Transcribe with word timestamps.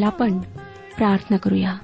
ह्यावेळेला 0.00 0.06
आपण 0.06 0.38
प्रार्थना 0.96 1.36
करूया. 1.36 1.76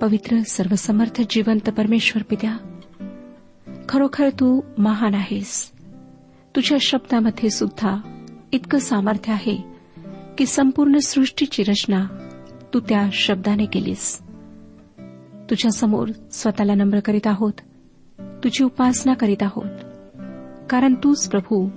पवित्र 0.00 0.40
सर्वसमर्थ 0.40 1.22
जिवंत 1.30 1.70
परमेश्वर 1.70 2.22
पित्या 2.22 2.56
खरोखर 3.88 4.28
तू 4.28 4.60
महान 4.78 5.14
आहेस. 5.14 5.72
तुझ्या 6.56 6.78
शब्दामध्ये 6.80 7.50
सुद्धा 7.50 7.96
इतकं 8.52 8.78
सामर्थ्य 8.78 9.32
आहे 9.32 9.64
की 10.38 10.46
संपूर्ण 10.46 10.96
सृष्टीची 10.96 11.62
रचना 11.62 12.06
तू 12.74 12.80
त्या 12.80 13.08
शब्दाने 13.12 13.66
केलीस. 13.66 14.20
तुझ्या 15.50 15.70
समोर 15.70 16.08
स्वतःला 16.32 16.74
नम्र 16.74 17.00
करीत 17.00 17.26
आहोत. 17.26 17.52
तुझी 18.20 18.64
उपासना 18.64 19.14
करीत 19.14 19.42
आहोत. 19.42 19.70
कारण 20.70 20.94
तूच 20.94 21.28
प्रभू 21.28 21.68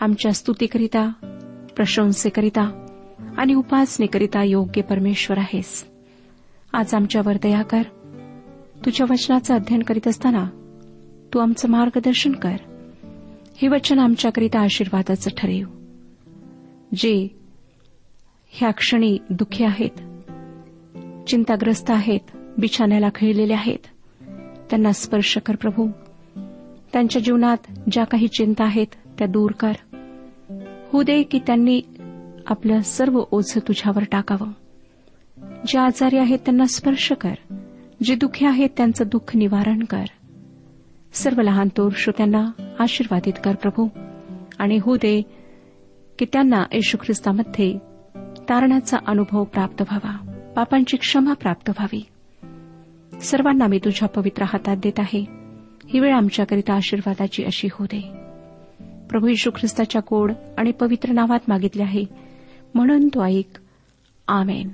आमच्या 0.00 0.32
स्तुतीकरिता 0.32 1.10
प्रशंसेकरिता 1.76 2.86
आणि 3.38 3.54
उपासनेकरिता 3.54 4.42
योग्य 4.44 4.82
परमेश्वर 4.82 5.38
आहेस. 5.38 5.84
आज 6.72 6.94
आमच्यावर 6.94 7.32
दया 7.42 7.62
कर. 7.62 7.82
तुझ्या 8.84 9.06
वचनाचं 9.10 9.54
अध्ययन 9.54 9.82
करीत 9.82 10.08
असताना 10.08 10.48
तू 11.34 11.38
आमचं 11.38 11.68
मार्गदर्शन 11.68 12.32
कर. 12.32 12.56
हे 13.56 13.68
वचन 13.68 13.98
आमच्याकरिता 13.98 14.60
आशीर्वादाचं 14.60 15.30
ठरेव. 15.36 15.66
जे 16.94 17.28
ह्या 18.48 18.70
क्षणी 18.70 19.18
दुःखी 19.30 19.64
आहेत 19.64 19.98
चिंताग्रस्त 21.26 21.90
आहेत 21.90 22.36
बिछाण्याला 22.58 23.08
खिळलेले 23.14 23.52
आहेत 23.52 23.86
त्यांना 24.70 24.92
स्पर्श 24.92 25.38
कर 25.46 25.56
प्रभू. 25.56 25.88
त्यांच्या 26.92 27.22
जीवनात 27.22 27.56
ज्या 27.92 28.04
काही 28.04 28.28
चिंता 28.28 28.64
आहेत 28.64 28.86
त्या 29.18 29.26
दूर 29.26 29.50
कर. 29.50 29.72
होऊ 30.92 31.02
दे 31.02 31.22
की 31.22 31.38
त्यांनी 31.38 31.82
आपलं 32.46 32.80
सर्व 32.80 33.22
ओझं 33.30 33.60
तुझ्यावर 33.68 34.02
टाकावं. 34.04 34.52
जे 35.66 35.78
आजारी 35.78 36.18
आहेत 36.18 36.38
त्यांना 36.38 36.64
स्पर्श 36.64 37.12
कर. 37.12 37.34
जे 38.02 38.14
दुःखी 38.14 38.46
आहेत 38.46 38.70
त्यांचं 38.76 39.04
दुःख 39.12 39.36
निवारण 39.36 39.84
कर. 39.84 40.04
सर्व 41.12 41.40
लहान 41.40 41.68
तोर 41.76 41.92
श्रोत्यांना 41.96 42.72
आशीर्वादित 42.78 43.32
कर 43.44 43.54
प्रभू. 43.54 43.88
आणि 44.58 44.78
होऊ 44.82 44.96
दे 44.96 45.22
की 46.18 46.24
त्यांना 46.24 46.64
येशू 46.72 46.96
ख्रिस्तामध्ये 46.96 47.78
तारणाचा 48.16 48.96
अनुभव 49.06 49.44
प्राप्त 49.44 49.82
व्हावा. 49.82 50.42
पापांची 50.56 50.96
क्षमा 50.96 51.32
प्राप्त 51.32 51.70
व्हावी. 51.70 52.06
सर्वांना 53.20 53.66
मी 53.66 53.78
तुझ्या 53.78 54.08
पवित्र 54.08 54.42
हातात 54.42 54.76
देत 54.76 54.98
आहे. 54.98 55.24
ही 55.88 56.00
वेळ 56.00 56.14
आमच्याकरिता 56.14 56.74
आशीर्वादाची 56.74 57.44
अशी 57.44 57.68
होऊ 57.72 57.86
दे. 57.86 58.27
प्रभू 59.10 59.28
यशू 59.28 59.50
ख्रिस्ताच्या 59.50 60.02
कोड 60.02 60.32
आणि 60.58 60.70
पवित्र 60.70 61.12
नावात 61.12 61.40
मागितले 61.48 61.82
आहे. 61.82 62.04
म्हणून 62.74 63.08
तो 63.08 63.24
ऐक. 63.24 63.58
आमेन. 64.28 64.68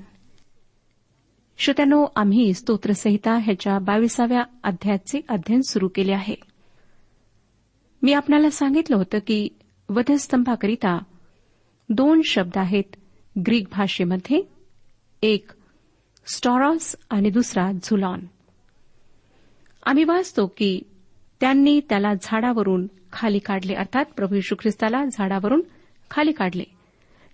श्रोत्यानो 1.57 2.05
आम्ही 2.15 2.53
स्तोत्रसंहिता 2.53 3.37
ह्याच्या 3.37 3.79
बावीसाव्या 3.79 4.43
अध्यायाचे 4.63 5.21
अध्ययन 5.29 5.61
सुरू 5.61 5.87
केले 5.87 6.11
आहे. 6.11 6.35
मी 8.01 8.13
आपणाला 8.13 8.49
सांगितलं 8.49 8.95
होतं 8.95 9.17
की 9.27 9.47
वधस्तंभाकरिता 9.89 10.99
दोन 11.89 12.21
शब्द 12.25 12.57
आहेत 12.57 12.95
ग्रीक 13.47 13.67
भाषेमध्ये. 13.71 14.41
एक 15.21 15.51
स्टॉरॉस 16.25 16.95
आणि 17.09 17.29
दुसरा 17.29 17.71
झुलॉन. 17.71 18.19
आम्ही 19.85 20.03
वाचतो 20.03 20.47
की 20.57 20.81
त्यांनी 21.39 21.79
त्याला 21.89 22.13
झाडावरून 22.21 22.87
खाली 23.15 23.39
काढले. 23.39 23.73
अर्थात 23.73 24.05
प्रभू 24.05 24.35
यशू 24.35 24.55
ख्रिस्ताला 24.59 25.05
झाडावरून 25.05 25.61
खाली 26.11 26.31
काढले. 26.31 26.63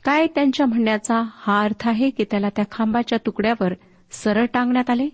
काय 0.05 0.27
त्यांच्या 0.27 0.65
म्हणण्याचा 0.65 1.23
हा 1.35 1.61
अर्थ 1.61 1.87
आहे 1.87 2.09
की 2.09 2.23
त्याला 2.31 2.49
त्या 2.49 2.65
खांबाच्या 2.71 3.17
तुकड्यावर 3.25 3.73
सरळ 4.11 4.45
टांगण्यात 4.45 4.89
आले? 4.89 5.09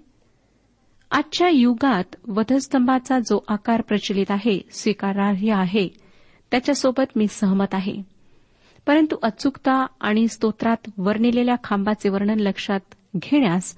आजच्या 1.11 1.49
युगात 1.49 2.15
वधस्तंभाचा 2.27 3.19
जो 3.19 3.45
आकार 3.47 3.81
प्रचलित 3.81 4.31
आहे 4.31 4.61
स्वीकारार्ह 4.71 5.53
आहे 5.53 5.87
त्याच्यासोबत 6.51 7.11
मी 7.15 7.27
सहमत 7.27 7.73
आहे. 7.73 8.01
परंतु 8.87 9.15
अचूकता 9.23 9.85
आणि 10.01 10.27
स्तोत्रात 10.27 10.89
वर्णिलेल्या 10.97 11.55
खांबाचे 11.63 12.09
वर्णन 12.09 12.39
लक्षात 12.39 12.79
घेण्यास 13.17 13.77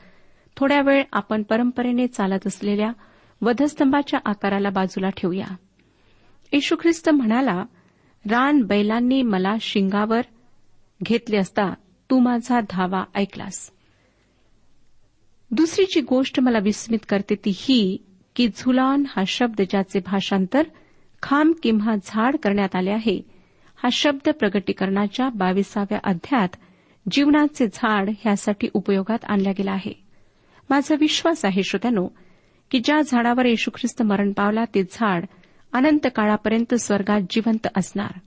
थोड्या 0.57 0.81
वेळ 0.81 1.03
आपण 1.13 1.43
परंपरेने 1.43 2.07
चालत 2.07 2.47
असलेल्या 2.47 2.91
वधस्तंभाच्या 3.41 4.19
आकाराला 4.25 4.69
बाजूला 4.69 5.09
ठेवूया. 5.09 5.55
येशू 6.53 6.75
ख्रिस्त 6.81 7.09
म्हणाला 7.09 7.63
रान 8.29 8.61
बैलांनी 8.61 9.21
मला 9.21 9.55
शिंगावर 9.61 10.21
घेतले 11.03 11.37
असता 11.37 11.73
तू 12.09 12.19
माझा 12.19 12.59
धावा 12.69 13.03
ऐकलास. 13.15 13.71
दुसरी 15.51 15.85
जी 15.85 16.01
गोष्ट 16.01 16.39
मला 16.39 16.59
विस्मित 16.59 16.99
करते 17.09 17.35
ती 17.35 17.51
ही 17.55 17.97
की 18.35 18.47
झुलान 18.47 19.03
हा 19.09 19.23
शब्द 19.27 19.61
ज्याचे 19.69 19.99
भाषांतर 19.99 20.63
खांब 21.23 21.53
किंवा 21.63 21.95
झाड 22.03 22.35
करण्यात 22.35 22.75
आले 22.75 22.91
आहे 22.91 23.21
हा 23.75 23.89
शब्द 23.93 24.29
प्रगटीकरणाच्या 24.29 25.29
बावीसाव्या 25.29 25.99
अध्यात 26.03 26.49
जीवनाचे 27.11 27.67
झाड 27.73 28.09
ह्यासाठी 28.19 28.67
उपयोगात 28.73 29.25
आणला 29.25 29.51
गेला 29.51 29.71
आहे. 29.71 29.93
माझा 30.69 30.95
विश्वास 30.99 31.45
आहे 31.45 31.63
श्रोत्यानो 31.63 32.07
की 32.71 32.79
ज्या 32.79 33.01
झाडावर 33.01 33.45
येशू 33.45 33.71
ख्रिस्त 33.71 34.01
मरण 34.01 34.31
पावला 34.31 34.65
ते 34.65 34.83
झाड 34.91 35.25
अनंत 35.73 36.07
काळापर्यंत 36.15 36.75
स्वर्गात 36.75 37.21
जिवंत 37.29 37.67
असणार. 37.75 38.19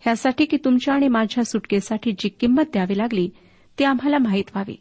ह्यासाठी 0.00 0.44
की 0.44 0.56
तुमच्या 0.56 0.94
आणि 0.94 1.08
माझ्या 1.08 1.44
सुटकेसाठी 1.44 2.12
जी 2.12 2.28
किंमत 2.28 2.62
द्यावी 2.62 2.98
लागली 2.98 3.30
ती 3.78 3.84
आम्हाला 3.84 4.18
माहीत 4.18 4.44
व्हावी. 4.52 4.76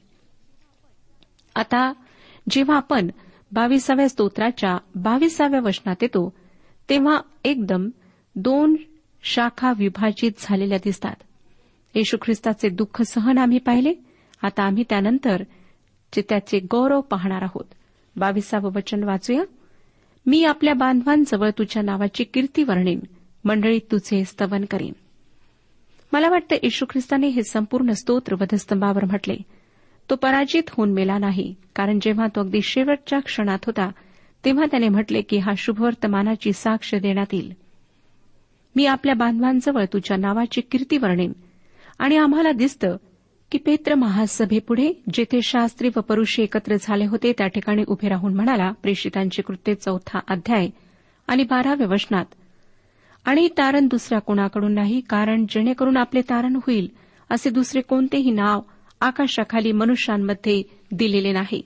आता 1.56 1.94
जेव्हा 2.50 2.78
आपण 2.78 3.10
बावीसाव्या 3.52 4.10
स्तोत्राच्या 4.10 4.78
बावीसाव्या 4.96 5.60
वचनात 5.60 5.96
येतो 6.02 6.34
तेव्हा 6.90 7.22
एकदम 7.44 7.90
दोन 8.36 8.76
शाखा 9.24 9.74
विभाजित 9.78 10.32
झालेल्या 10.40 10.78
दिसतात. 10.84 11.16
येशू 11.96 12.18
ख्रिस्ताचे 12.22 12.70
दुःख 12.70 13.02
सहन 13.02 13.38
आम्ही 13.38 13.58
पाहिले 13.58 13.94
आता 14.42 14.64
आम्ही 14.64 14.84
त्यानंतर 14.90 15.44
त्याचे 16.18 16.60
गौरव 16.60 17.02
पाहणार 17.02 17.42
आहोत. 17.42 17.66
बावीसावं 18.16 18.72
वचन 18.76 19.04
वाचूया. 19.04 19.44
मी 20.26 20.44
आपल्या 20.44 20.74
बांधवांजवळ 20.74 21.50
तुझ्या 21.50 21.84
नावाची 21.84 22.24
कीर्ती 22.24 22.64
वर्णीन. 22.64 23.00
मंडळीत 23.44 23.82
तुझे 23.92 24.26
स्तवन 24.26 24.66
करीन. 24.66 24.94
मला 26.14 26.30
वाटतं 26.30 26.56
येशू 26.56 26.86
ख्रिस्ताने 26.90 27.28
हे 27.28 27.44
संपूर्ण 27.44 27.92
स्तोत्र 27.92 28.34
वधस्तंभावर 28.34 29.06
म्हटले. 29.06 29.36
तो 30.10 30.16
पराजित 30.16 30.64
होऊन 30.70 30.94
मेला 30.94 31.18
नाही 31.18 31.56
कारण 31.76 32.00
जेव्हा 32.02 32.28
तो 32.28 32.42
अगदी 32.42 32.62
शेवटच्या 32.62 33.20
क्षणात 33.20 33.60
होता 33.66 33.90
तेव्हा 34.46 34.66
त्याने 34.66 34.90
म्हटले 34.90 35.22
की 35.22 35.38
हा 35.38 35.52
शुभवर्तमानाची 35.58 36.54
साक्ष 36.54 36.96
देण्यात 36.96 37.34
येईल. 37.34 37.54
मी 38.76 38.86
आपल्या 38.86 39.16
बांधवांजवळ 39.16 39.86
तुझ्या 39.94 40.18
नावाची 40.18 40.62
कीर्ती 40.62 40.98
वर्णीन. 40.98 41.34
आणि 42.00 42.18
आम्हाला 42.18 42.52
दिसतं 42.52 42.98
की 43.52 43.58
पेत्र 43.58 43.96
महासभेपुढे 43.96 45.04
जेथे 45.14 45.42
शास्त्री 45.42 45.90
व 45.96 46.00
परुषे 46.00 46.44
एकत्र 46.44 46.76
झाले 46.82 47.06
होते 47.06 47.34
त्या 47.38 47.48
ठिकाणी 47.48 47.84
उभे 47.88 48.10
राहून 48.10 48.34
म्हणाला 48.34 48.72
प्रेषितांची 48.72 49.42
कृत्ये 49.42 49.76
चौथा 49.76 50.20
अध्याय 50.28 50.70
आणि 51.28 51.44
बाराव्या 51.44 51.88
वचनात. 51.88 52.26
आणि 53.26 53.48
तारण 53.48 53.88
दुसऱ्या 53.88 54.20
कोणाकडून 54.20 54.74
नाही 54.74 55.02
कारण 55.02 55.46
जेणेकरून 55.50 55.98
आपले 55.98 56.22
तारण 56.22 56.56
होईल 56.56 56.90
असे 57.30 57.50
दुसरे 57.50 57.82
कोणतेही 57.82 58.32
नाव 58.32 58.62
आकाशाखाली 59.02 59.72
मनुष्यांमध्ये 59.72 60.64
दिलेले 60.92 61.32
नाही. 61.32 61.62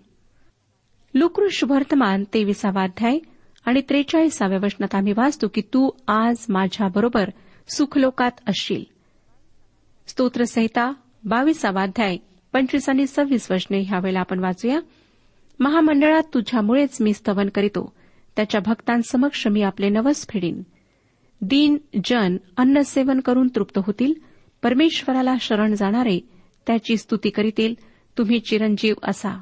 लुकृष 1.14 1.64
वर्तमान 1.64 2.24
तेविसावा 2.34 2.84
अध्याय 2.84 3.20
आणि 3.66 3.82
त्रेचाळीसाव्या 3.90 4.60
वचनात 4.64 4.96
आम्ही 4.96 5.14
वाचतो 5.18 5.48
की 5.48 5.62
तू 5.62 5.90
आज 6.08 6.46
माझ्याबरोबर 6.50 7.30
सुखलोकात 7.70 8.32
असशील. 8.48 8.84
स्तोत्रसहिता 10.08 10.94
बावीसावा 11.26 11.82
अध्याय. 11.82 12.18
पंचवीस 12.54 12.90
आणि 12.90 13.08
सव्वीस 13.08 13.52
वचने 13.52 13.80
ह्यावेळेला 13.80 14.20
आपण 14.20 14.40
वाचूया. 14.40 14.80
महामंडळात 15.60 16.24
तुझ्यामुळेच 16.34 16.98
मी 17.02 17.14
स्तवन 17.14 17.50
करीतो. 17.50 17.94
त्याच्या 18.36 18.62
भक्तांसमक्ष 18.66 19.48
मी 19.48 19.62
आपले 19.62 19.90
नवस 19.90 20.28
फेडीन. 20.30 20.64
दीन 21.42 21.78
जन 22.06 22.38
अन्न 22.58 22.82
सेवन 22.82 23.20
करून 23.20 23.48
तृप्त 23.48 23.80
होतील. 23.88 24.14
परमेश्वराला 24.64 25.36
शरण 25.42 25.74
जाणारे 25.74 26.20
त्याची 26.68 26.98
स्तुती 26.98 27.30
करीतील. 27.30 27.76
तुम्ही 28.18 28.40
चिरंजीव 28.40 28.94
असा. 29.04 29.42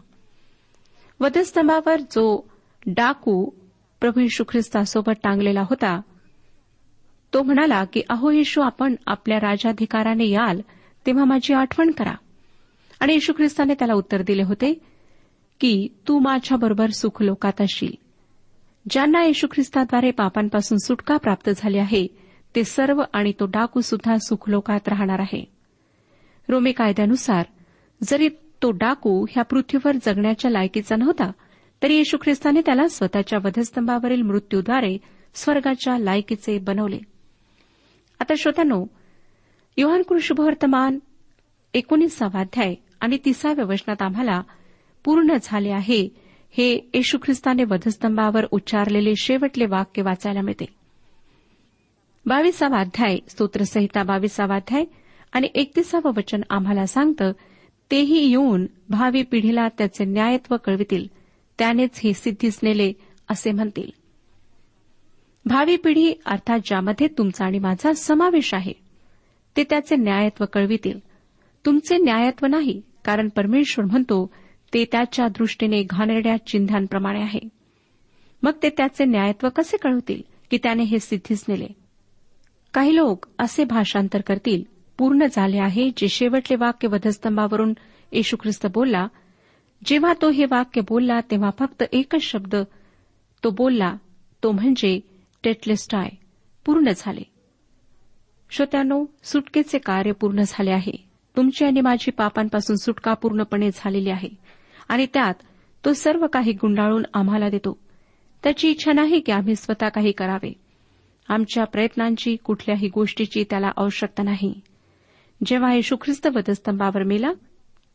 वधस्तंभावर 1.19 1.99
जो 1.99 2.47
डाकू 2.85 3.49
प्रभू 4.01 4.19
यशू 4.19 4.43
ख्रिस्तासोबत 4.49 5.13
टांगलेला 5.23 5.61
होता 5.61 6.01
तो 7.33 7.43
म्हणाला 7.43 7.85
की 7.85 8.01
अहो 8.09 8.31
येशू 8.31 8.61
आपण 8.61 8.95
आपल्या 9.07 9.37
राजाधिकाराने 9.37 10.25
याल. 10.29 10.61
तेव्हा 11.05 11.25
माझी 11.25 11.53
आठवण 11.53 11.91
करा. 11.91 12.13
आणि 12.99 13.13
येशू 13.13 13.33
ख्रिस्ताने 13.33 13.73
त्याला 13.73 13.93
उत्तर 13.93 14.21
दिले 14.21 14.43
होते 14.43 14.73
की 15.59 15.87
तू 16.07 16.19
माझ्याबरोबर 16.19 16.89
सुख 16.89 17.21
लोकात 17.21 17.61
असशील 17.61 17.91
ज्यांना 18.89 19.23
येशू 19.23 19.47
ख्रिस्ताद्वारे 19.51 20.11
पापांपासून 20.11 20.77
सुटका 20.77 21.17
प्राप्त 21.17 21.49
झाली 21.57 21.77
आहे 21.77 22.07
ते 22.55 22.63
सर्व 22.63 23.03
आणि 23.13 23.31
तो 23.39 23.45
डाकू 23.45 23.81
सुद्धा 23.81 24.17
सुखलोकात 24.17 24.87
राहणार 24.87 25.19
आहे. 25.19 25.45
रोमे 26.49 26.71
कायद्यानुसार 26.71 27.45
जरी 28.03 28.29
तो 28.63 28.71
डाकू 28.71 29.25
ह्या 29.29 29.43
पृथ्वीवर 29.43 29.95
जगण्याच्या 30.03 30.51
लायकीचा 30.51 30.95
नव्हता 30.95 31.31
तरी 31.83 31.95
येशू 31.95 32.17
ख्रिस्ताने 32.23 32.61
त्याला 32.65 32.87
स्वतःच्या 32.87 33.39
वधस्तंभावरील 33.43 34.21
मृत्यूद्वारे 34.21 34.97
स्वर्गाच्या 35.33 35.97
लायकीचे 35.97 36.59
बनवले. 36.59 36.99
आता 38.19 38.33
श्रोत्यानो 38.37 38.85
युहान 39.77 40.17
शुभवर्तमान 40.21 40.99
एकोणीसावा 41.73 42.39
अध्याय 42.39 42.75
आणि 43.01 43.17
तिसाव्या 43.25 43.65
वचनात 43.65 44.01
आम्हाला 44.01 44.41
पूर्ण 45.05 45.33
झाले 45.43 45.69
आहे. 45.69 46.09
हे 46.57 46.89
येशू 46.93 47.17
ख्रिस्ताने 47.23 47.63
वधस्तंभावर 47.63 48.45
उच्चारलेले 48.51 49.13
शेवटले 49.15 49.65
वाक्य 49.65 50.01
वाचायला 50.01 50.41
मिळते. 50.41 50.65
बावीसावा 52.25 52.79
अध्याय 52.79 53.17
स्तोत्रसहिता 53.29 54.03
बावीसावा 54.03 54.55
अध्याय 54.55 54.85
आणि 55.33 55.47
एकतीसावं 55.55 56.11
वचन 56.17 56.41
आम्हाला 56.49 56.85
सांगतं 56.85 57.31
तेही 57.91 58.29
येऊन 58.29 58.65
भावी 58.89 59.23
पिढीला 59.23 59.67
त्याचे 59.77 60.05
न्यायत्व 60.05 60.55
कळवितील. 60.65 61.07
त्यानेच 61.59 61.99
हे 62.03 62.13
सिद्धीस 62.13 62.59
नेले 62.63 62.93
असे 63.29 63.51
म्हणतील. 63.51 63.89
भावी 65.45 65.75
पिढी 65.75 66.13
अर्थात 66.25 66.59
ज्यामध्ये 66.65 67.07
तुमचा 67.07 67.45
आणि 67.45 67.59
माझा 67.59 67.93
समावेश 67.93 68.53
आहे 68.53 68.80
ते 69.57 69.63
त्याचे 69.63 69.95
न्यायत्व 69.95 70.45
कळवितील. 70.53 70.99
तुमचे 71.65 71.97
न्यायत्व 71.97 72.45
नाही 72.47 72.81
कारण 73.05 73.29
परमेश्वर 73.29 73.85
म्हणतो 73.85 74.31
ते 74.73 74.85
त्याच्या 74.91 75.27
दृष्टीने 75.27 75.83
घाणेरड्या 75.83 76.37
चिन्हांप्रमाणे 76.47 77.21
आहे. 77.21 77.39
मग 78.43 78.51
ते 78.63 78.69
त्याचे 78.69 79.05
न्यायत्व 79.05 79.49
कसे 79.49 79.77
कळवतील 79.77 80.21
की 80.51 80.57
त्याने 80.57 80.83
हे 80.83 80.99
सिद्धीस 80.99 81.45
नेले? 81.47 81.67
काही 82.73 82.95
लोक 82.95 83.25
असे 83.39 83.63
भाषांतर 83.63 84.21
करतील 84.21 84.63
पूर्ण 84.97 85.25
झाले 85.31 85.57
आहे 85.57 85.89
जे 85.97 86.07
शेवटले 86.07 86.55
वाक्य 86.55 86.87
वधस्तंभावरून 86.87 87.73
येशू 88.11 88.37
ख्रिस्त 88.37 88.67
बोलला 88.73 89.07
जेव्हा 89.85 90.13
तो 90.21 90.29
हे 90.29 90.45
वाक्य 90.45 90.81
बोलला 90.81 91.19
तेव्हा 91.31 91.49
फक्त 91.59 91.83
एकच 91.91 92.21
शब्द 92.21 92.55
तो 93.43 93.49
बोलला 93.49 93.95
तो 94.43 94.51
म्हणजे 94.51 94.99
टेटलेस्टाय 95.43 96.09
पूर्ण 96.65 96.91
झाले. 96.97 97.21
श्रोत्यानो 98.51 99.05
सुटकेचे 99.23 99.77
कार्य 99.77 100.11
पूर्ण 100.11 100.41
झाले 100.47 100.71
आहे. 100.71 101.09
तुमची 101.37 101.65
आणि 101.65 101.81
माझी 101.81 102.11
पापांपासून 102.11 102.75
सुटका 102.75 103.13
पूर्णपणे 103.13 103.69
झालेली 103.73 104.09
आहे. 104.09 104.29
आणि 104.89 105.07
त्यात 105.13 105.33
तो 105.85 105.93
सर्व 105.93 106.27
काही 106.27 106.51
गुंडाळून 106.51 107.03
आम्हाला 107.13 107.49
देतो. 107.49 107.79
त्याची 108.43 108.69
इच्छा 108.69 108.91
नाही 108.91 109.19
की 109.19 109.31
आम्ही 109.31 109.55
स्वतः 109.55 109.89
काही 109.89 110.11
करावे. 110.11 110.53
आमच्या 111.29 111.63
प्रयत्नांची 111.63 112.35
कुठल्याही 112.35 112.87
गोष्टीची 112.87 113.43
त्याला 113.49 113.71
आवश्यकता 113.77 114.23
नाही. 114.23 114.61
जेव्हा 115.45 115.73
येशू 115.73 115.95
ख्रिस्त 116.01 116.27
वधस्तंभावर 116.27 117.03
मेला 117.03 117.31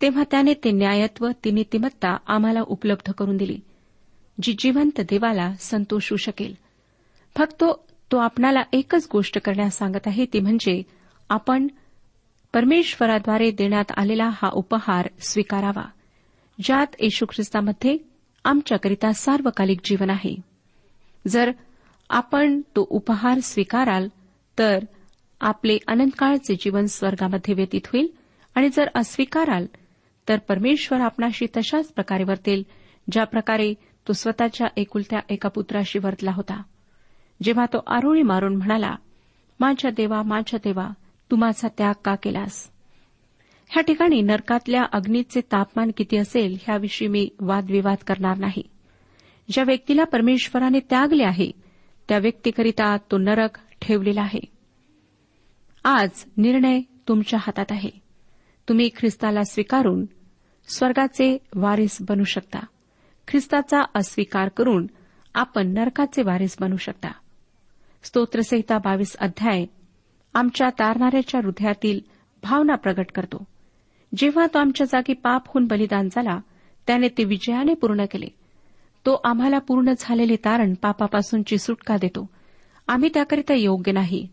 तेव्हा 0.02 0.24
त्याने 0.30 0.54
ते 0.54 0.70
न्यायत्व 0.70 1.28
ती 1.44 1.50
नीतिमत्ता 1.50 2.16
आम्हाला 2.26 2.60
उपलब्ध 2.60 3.12
करून 3.12 3.36
दिली 3.36 3.60
जी 4.42 4.54
जिवंत 4.58 5.00
देवाला 5.00 5.52
संतोषू 5.58 6.16
शकेल. 6.16 6.54
फक्त 7.36 7.64
तो 8.12 8.18
आपणाला 8.18 8.62
एकच 8.72 9.08
गोष्ट 9.12 9.38
करण्यास 9.44 9.78
सांगत 9.78 10.06
आहे 10.06 10.24
ती 10.32 10.40
म्हणजे 10.40 10.82
आपण 11.30 11.66
परमेश्वराद्वारे 12.54 13.50
देण्यात 13.50 13.92
आलेला 13.96 14.28
हा 14.32 14.48
उपहार 14.48 15.08
स्वीकारावा 15.20 15.84
ज्यात 16.58 16.94
येशू 17.00 17.26
ख्रिस्तामध्ये 17.26 17.96
आमच्याकरिता 18.44 19.12
सार्वकालिक 19.12 19.80
जीवन 19.84 20.10
आहे. 20.10 20.34
जर 21.28 21.50
आपण 22.10 22.60
तो 22.76 22.86
उपहार 22.90 23.38
स्वीकाराल 23.40 24.08
तर 24.58 24.84
आपले 25.40 25.78
अनंतकाळचे 25.88 26.54
जीवन 26.54 26.86
स्वर्गामध्ये 26.86 27.54
व्यतीत 27.54 27.86
होईल 27.86 28.06
आणि 28.54 28.68
जर 28.68 28.88
अस्वीकाराल 28.94 29.66
तर 30.28 30.38
परमेश्वर 30.38 31.00
आपणाशी 31.00 31.46
तशाच 31.56 31.92
प्रकारे 31.92 32.24
वर्तेल 32.24 32.62
ज्या 33.12 33.24
प्रकारे 33.24 33.74
तो 34.08 34.12
स्वतःच्या 34.12 34.66
एकुलत्या 34.76 35.20
एका 35.28 35.48
पुत्राशी 35.48 35.98
वर्तला 35.98 36.30
होता. 36.32 36.62
जेव्हा 37.42 37.66
तो 37.66 37.82
आरोळी 37.86 38.22
मारून 38.22 38.56
म्हणाला 38.56 38.94
माझ्या 39.60 39.90
देवा 39.90 40.22
माझ्या 40.22 40.60
देवा 40.64 40.88
तू 41.30 41.36
माझा 41.36 41.68
त्याग 41.78 41.94
का 42.04 42.14
केलास? 42.14 42.70
ह्या 43.68 43.82
ठिकाणी 43.82 44.20
नरकातल्या 44.22 44.84
अग्नीचे 44.92 45.40
तापमान 45.40 45.90
किती 45.96 46.16
असेल 46.16 46.58
ह्याविषयी 46.62 47.08
मी 47.08 47.28
वादविवाद 47.40 47.98
करणार 48.06 48.36
नाही. 48.36 48.62
ज्या 49.52 49.64
व्यक्तीला 49.66 50.04
परमेश्वराने 50.04 50.80
त्यागले 50.80 51.24
आहे 51.24 51.50
त्या 52.08 52.18
व्यक्तीकरिता 52.18 52.96
तो 52.96 53.18
नरक 53.18 53.58
ठेवलेला 53.82 54.20
आहे. 54.20 54.40
आज 55.84 56.10
निर्णय 56.36 56.80
तुमच्या 57.08 57.38
हातात 57.42 57.66
आहे. 57.70 57.90
तुम्ही 58.68 58.90
ख्रिस्ताला 58.96 59.44
स्वीकारून 59.44 60.04
स्वर्गाचे 60.68 61.38
वारीस 61.54 61.98
बनू 62.00 62.24
शकता. 62.24 62.58
ख्रिस्ताचा 63.28 63.80
अस्वीकार 63.94 64.48
करून 64.48 64.86
आपण 65.34 65.66
नरकाचे 65.66 66.22
वारीस 66.22 66.56
बनू 66.60 66.76
शकता. 66.76 67.08
स्तोत्रसहिता 68.06 68.78
बावीस 68.78 69.16
अध्याय. 69.16 69.66
आमच्या 70.34 70.70
तारणाऱ्याच्या 70.70 71.40
हृदयातील 71.44 72.00
भावना 72.42 72.74
प्रगट 72.74 73.06
करतो. 73.14 73.44
जेव्हा 74.16 74.46
तो 74.46 74.58
आमच्या 74.58 74.86
जागी 74.86 75.12
पाप 75.12 75.42
होऊन 75.46 75.66
बलिदान 75.66 76.08
झाला 76.12 76.40
त्याने 76.86 77.08
ते 77.08 77.24
विजयाने 77.24 77.74
पूर्ण 77.74 78.04
केले. 78.04 78.26
तो 79.06 79.20
आम्हाला 79.24 79.58
पूर्ण 79.58 79.92
झालेले 79.98 80.36
तारण 80.36 80.74
पापापासूनची 80.74 81.58
सुटका 81.58 81.96
देतो. 81.96 82.30
आम्ही 82.88 83.10
त्याकरिता 83.14 83.54
योग्य 83.54 83.92
नाही. 83.92 84.28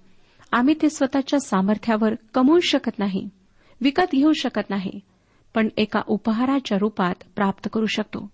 आम्ही 0.51 0.75
ते 0.81 0.89
स्वतःच्या 0.89 1.39
सामर्थ्यावर 1.39 2.13
कमवू 2.33 2.59
शकत 2.59 2.99
नाही 2.99 3.29
विकत 3.81 4.11
घेऊ 4.11 4.33
शकत 4.33 4.69
नाही 4.69 4.99
पण 5.55 5.67
एका 5.77 6.01
उपहाराच्या 6.07 6.77
रूपात 6.77 7.15
प्राप्त 7.35 7.69
करू 7.73 7.85
शकतो. 7.85 8.31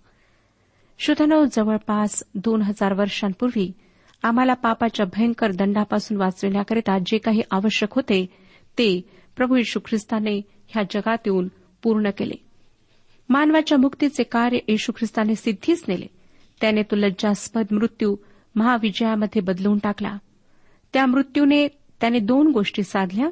श्रोतनो 0.99 1.45
जवळपास 1.51 2.23
दोन 2.35 2.61
हजार 2.61 2.93
वर्षांपूर्वी 2.93 3.71
आम्हाला 4.23 4.53
पापाच्या 4.53 5.05
भयंकर 5.05 5.51
दंडापासून 5.51 6.17
वाचविण्याकरिता 6.17 6.97
जे 6.97 7.17
काही 7.17 7.41
आवश्यक 7.51 7.93
होते 7.93 8.25
ते 8.77 9.01
प्रभू 9.37 9.57
यशू 9.57 9.79
ख्रिस्ताने 9.85 10.41
ह्या 10.67 10.83
जगात 10.83 11.17
येऊन 11.25 11.47
पूर्ण 11.83 12.09
केले. 12.17 12.33
मानवाच्या 13.29 13.77
मुक्तीचे 13.77 14.23
कार्य 14.23 14.57
येशू 14.67 14.91
ख्रिस्ताने 14.91 15.35
सिद्धीच 15.35 15.83
नेले. 15.87 16.05
त्याने 16.61 16.83
तो 16.83 16.95
लज्जास्पद 16.95 17.65
मृत्यू 17.71 18.15
महाविजयामध्ये 18.55 19.41
बदलून 19.41 19.77
टाकला. 19.77 20.17
त्या 20.93 21.05
मृत्यूने 21.05 21.67
त्याने 22.01 22.19
दोन 22.19 22.47
गोष्टी 22.47 22.83
साधल्या. 22.83 23.29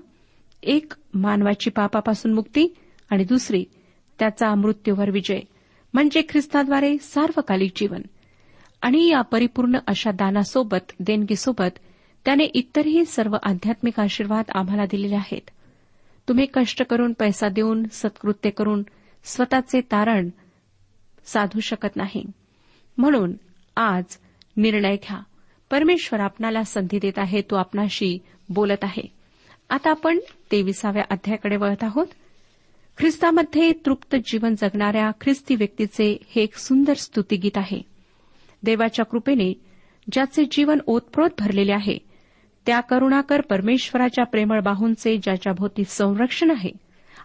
एक 0.63 0.94
मानवाची 1.13 1.70
पापापासून 1.70 2.34
मुक्ती 2.34 2.75
आणि 3.10 3.24
दुसरी 3.24 3.65
त्याचा 4.20 4.56
मृत्यूवर 4.56 5.10
विजय 5.10 5.39
म्हणजे 5.94 6.22
ख्रिस्ताद्वारे 6.29 6.98
सार्वकालिक 6.98 7.72
जीवन. 7.75 8.01
आणि 8.82 9.10
या 9.10 9.22
परिपूर्ण 9.22 9.78
अशा 9.88 10.12
दानासोबत 10.12 10.92
देणगीसोबत 11.00 11.80
त्याने 12.26 12.44
इतरही 12.44 13.06
सर्व 13.06 13.38
आध्यात्मिक 13.44 14.00
आशीर्वाद 14.00 14.46
आम्हाला 14.56 14.86
दिलेले 14.86 15.16
आहेत. 15.16 15.50
तुम्ही 16.28 16.46
कष्ट 16.54 16.84
करून 16.84 17.14
पैसा 17.14 17.50
देऊन 17.50 17.84
सत्कृत्य 17.92 18.50
करून 18.50 18.84
स्वतःचे 19.24 19.82
तारण 19.82 20.30
साधू 21.26 21.60
शकत 21.60 21.96
नाही. 21.96 22.26
म्हणून 22.98 23.34
आज 23.76 24.04
निर्णय 24.58 24.96
घ्या. 24.96 25.20
परमेश्वर 25.72 26.20
आपणाला 26.20 26.64
संधी 26.64 27.00
देत 27.00 27.20
आहे 27.20 27.42
तो 27.42 27.56
आपणाशी 27.56 28.20
बोलत 28.50 28.84
आहे. 28.84 29.04
आता 29.70 29.90
आपण 29.90 30.20
तेविसाव्या 30.52 31.04
अध्यायाकडे 31.10 31.56
वळत 31.56 31.84
आहोत. 31.84 32.08
ख्रिस्तामध्ये 32.98 33.72
तृप्त 33.72 34.16
जीवन 34.16 34.56
जगणाऱ्या 34.56 35.12
ख्रिस्ती 35.22 35.56
व्यक्तीचे 35.56 36.18
हे 36.30 36.44
एक 36.44 36.58
सुंदर 36.58 36.94
स्तुतीगीत 36.94 37.58
आहे. 37.58 37.97
देवाच्या 38.64 39.06
कृपेने 39.06 39.54
ज्याचे 40.12 40.44
जीवन 40.52 40.80
ओतप्रोत 40.88 41.30
भरलेले 41.40 41.72
आहे 41.72 41.98
त्या 42.66 42.80
करुणाकर 42.80 43.42
परमेश्वराच्या 43.42 44.26
प्रेमळ 44.26 44.60
बाहूंचे 44.60 45.18
ज्याच्या 45.18 45.54
भोवती 45.54 45.84
संरक्षण 45.84 46.52
आहे 46.52 46.72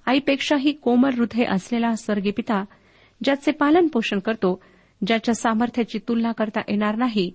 आईपेक्षाही 0.07 0.73
कोमल 0.73 1.15
हृदय 1.15 1.45
असलेला 1.45 1.95
स्वर्गीय 1.95 2.33
पिता 2.33 2.65
ज्याचे 3.25 3.51
पालन 3.51 3.87
पोषण 3.87 4.19
करतो 4.19 4.63
ज्याच्या 5.07 5.35
सामर्थ्याची 5.35 5.99
तुलना 5.99 6.33
करता 6.33 6.61
येणार 6.69 6.97
नाही 6.97 7.31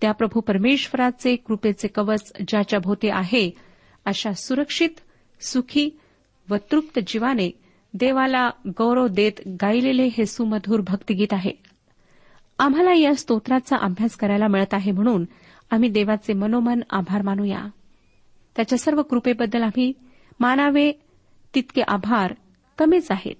त्या 0.00 0.12
प्रभू 0.12 0.40
परमेश्वराचे 0.40 1.36
कृपेचे 1.36 1.88
कवच 1.88 2.32
ज्याच्या 2.48 2.78
भोवती 2.78 3.08
आहे 3.08 3.50
अशा 4.04 4.32
सुरक्षित 4.32 5.00
सुखी 5.40 5.98
व 6.50 6.56
तृप्त 6.56 6.98
जीवाने 7.06 7.50
देवाला 7.94 8.50
गौरव 8.66 9.06
देत 9.06 9.32
गायलेले 9.48 10.06
हे 10.06 10.26
सुमधूर 10.26 10.80
भक्तिगीत 10.80 11.32
आहे. 11.32 11.50
आम्हाला 12.58 12.92
या 12.94 13.14
स्तोत्राचा 13.14 13.76
अभ्यास 13.76 14.16
करायला 14.16 14.48
मिळत 14.48 14.74
आहे 14.74 14.90
म्हणून 14.90 15.24
आम्ही 15.70 15.88
देवाचे 15.88 16.32
मनोमन 16.32 16.80
आभार 16.90 17.22
मानूया. 17.22 17.66
त्याच्या 18.56 18.78
सर्व 18.78 19.02
कृपेबद्दल 19.02 19.62
आम्ही 19.62 19.92
मानावे 20.40 20.92
तितके 21.54 21.82
आभार 21.88 22.34
कमीच 22.78 23.10
आहेत. 23.10 23.34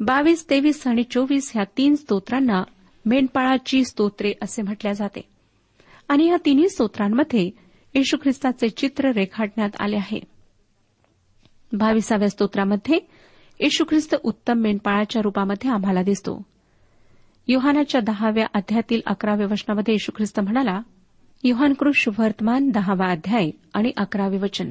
बावीस 0.00 0.50
तेवीस 0.50 0.86
आणि 0.86 1.02
चोवीस 1.02 1.50
ह्या 1.54 1.64
तीन 1.76 1.94
स्तोत्रांना 1.94 2.64
मेंढपाळाची 3.06 3.84
स्तोत्रे 3.84 4.32
असे 4.42 4.62
म्हटल्या 4.62 4.92
जाते. 4.92 5.20
आणि 6.08 6.26
या 6.26 6.36
तिन्ही 6.44 6.68
स्तोत्रांमध्ये 6.68 7.50
येशू 7.94 8.16
ख्रिस्ताचे 8.22 8.68
चित्र 8.68 9.10
रेखाटण्यात 9.10 9.70
आले 9.80 9.96
आहे. 9.96 10.20
बावीसाव्या 11.72 12.30
स्तोत्रामध्ये 12.30 12.98
येशू 13.60 13.84
ख्रिस्त 13.84 14.14
उत्तम 14.22 14.54
मेंढपाळाच्या 14.54 15.22
रूपामध्ये 15.22 15.70
आम्हाला 15.70 16.02
दिसतो. 16.02 16.42
युहानाच्या 17.50 18.00
दहाव्या 18.00 18.46
अध्यायातील 18.54 19.00
अकराव्या 19.06 19.46
वचनामध्ये 19.50 19.94
येशू 19.94 20.12
ख्रिस्त 20.16 20.40
म्हणाला 20.40 20.80
युहानकृष 21.44 22.08
वर्तमान 22.18 22.70
दहावा 22.70 23.10
अध्याय 23.10 23.50
आणि 23.74 23.92
अकरावे 23.96 24.38
वचन. 24.38 24.70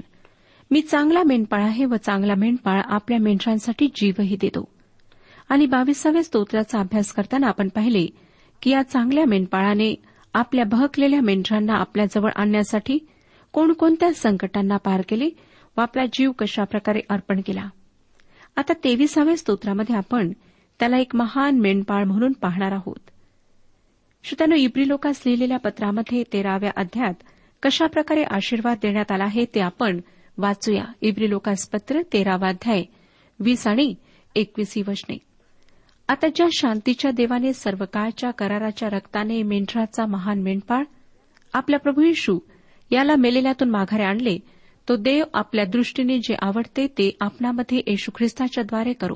मी 0.72 0.82
चांगला 0.82 1.24
मेंढपाळ 1.24 1.64
आहे 1.64 1.86
व 1.86 1.96
चांगला 1.96 2.36
मेंढपाळ 2.36 2.82
आपल्या 2.86 3.20
मेंढरांसाठी 3.20 3.88
जीवही 3.96 4.38
देतो. 4.42 4.68
आणि 5.50 5.66
बावीसाव्या 5.66 6.24
स्तोत्राचा 6.24 6.80
अभ्यास 6.80 7.12
करताना 7.12 7.48
आपण 7.48 7.68
पाहिले 7.68 8.08
की 8.62 8.72
या 8.72 8.84
चांगल्या 8.84 9.26
मेंढपाळाने 9.26 9.96
आपल्या 10.34 10.66
बहकलेल्या 10.66 11.22
मेंढरांना 11.22 11.74
आपल्याजवळ 11.74 12.30
आणण्यासाठी 12.36 13.00
कोणकोणत्या 13.52 14.14
संकटांना 14.14 14.78
पार 14.78 15.02
केले 15.10 15.30
व 15.78 15.82
आपला 15.82 16.06
जीव 16.06 16.32
कशाप्रकारे 16.32 17.00
अर्पण 17.10 17.42
केला. 17.46 17.70
आता 18.58 18.74
तेविसाव्या 18.84 19.38
स्तोत्रामध्ये 19.38 19.96
आपण 19.96 20.34
त्याला 20.80 20.98
एक 20.98 21.16
महान 21.16 21.60
मेंढपाळ 21.60 22.04
म्हणून 22.04 22.34
पाहणार 22.34 22.72
आहोत. 22.72 23.10
श्रोत्यानो 24.24 24.56
इब्रीलोकास 24.56 25.22
लिहिलेल्या 25.26 25.58
पत्रामध्ये 25.58 26.24
तेराव्या 26.34 26.72
अध्यायात 26.76 27.24
कशाप्रकारे 27.64 28.24
आशीर्वाद 28.24 28.78
देण्यात 28.82 29.12
आला 29.12 29.24
आहे 29.24 29.46
ते 29.46 29.60
आपण 29.60 30.00
वाचूया. 30.38 30.86
इब्रीलोकास 31.02 31.68
पत्र 31.70 32.02
तेरावा 32.14 32.50
अध्याय 32.50 32.84
वीस 33.40 33.68
आणि 33.68 33.94
एकवीस 34.36 34.74
वचने. 34.88 35.18
आता 36.08 36.28
ज्या 36.36 36.48
शांतीच्या 36.54 37.12
देवाने 37.12 37.54
सर्व 37.54 37.86
काळच्या 37.94 38.32
कराराच्या 38.32 38.90
रक्ताने 38.90 39.44
मेंढराचा 39.44 40.06
महान 40.06 40.42
मेंढपाळ 40.42 40.84
आपल्या 41.54 41.80
प्रभू 41.80 42.02
येशू 42.02 42.40
याला 42.92 43.16
मेलेल्यातून 43.16 43.70
माघारे 43.70 44.04
आणले 44.04 44.38
तो 44.88 44.96
देव 44.96 45.24
आपल्या 45.34 45.66
दृष्टीने 45.66 46.18
जे 46.18 46.36
आवडते 46.42 46.88
ते 46.88 47.18
आपणामध्ये 47.22 47.82
येशू 47.88 48.12
ख्रिस्ताच्याद्वारे 48.16 48.94
करो. 48.94 49.16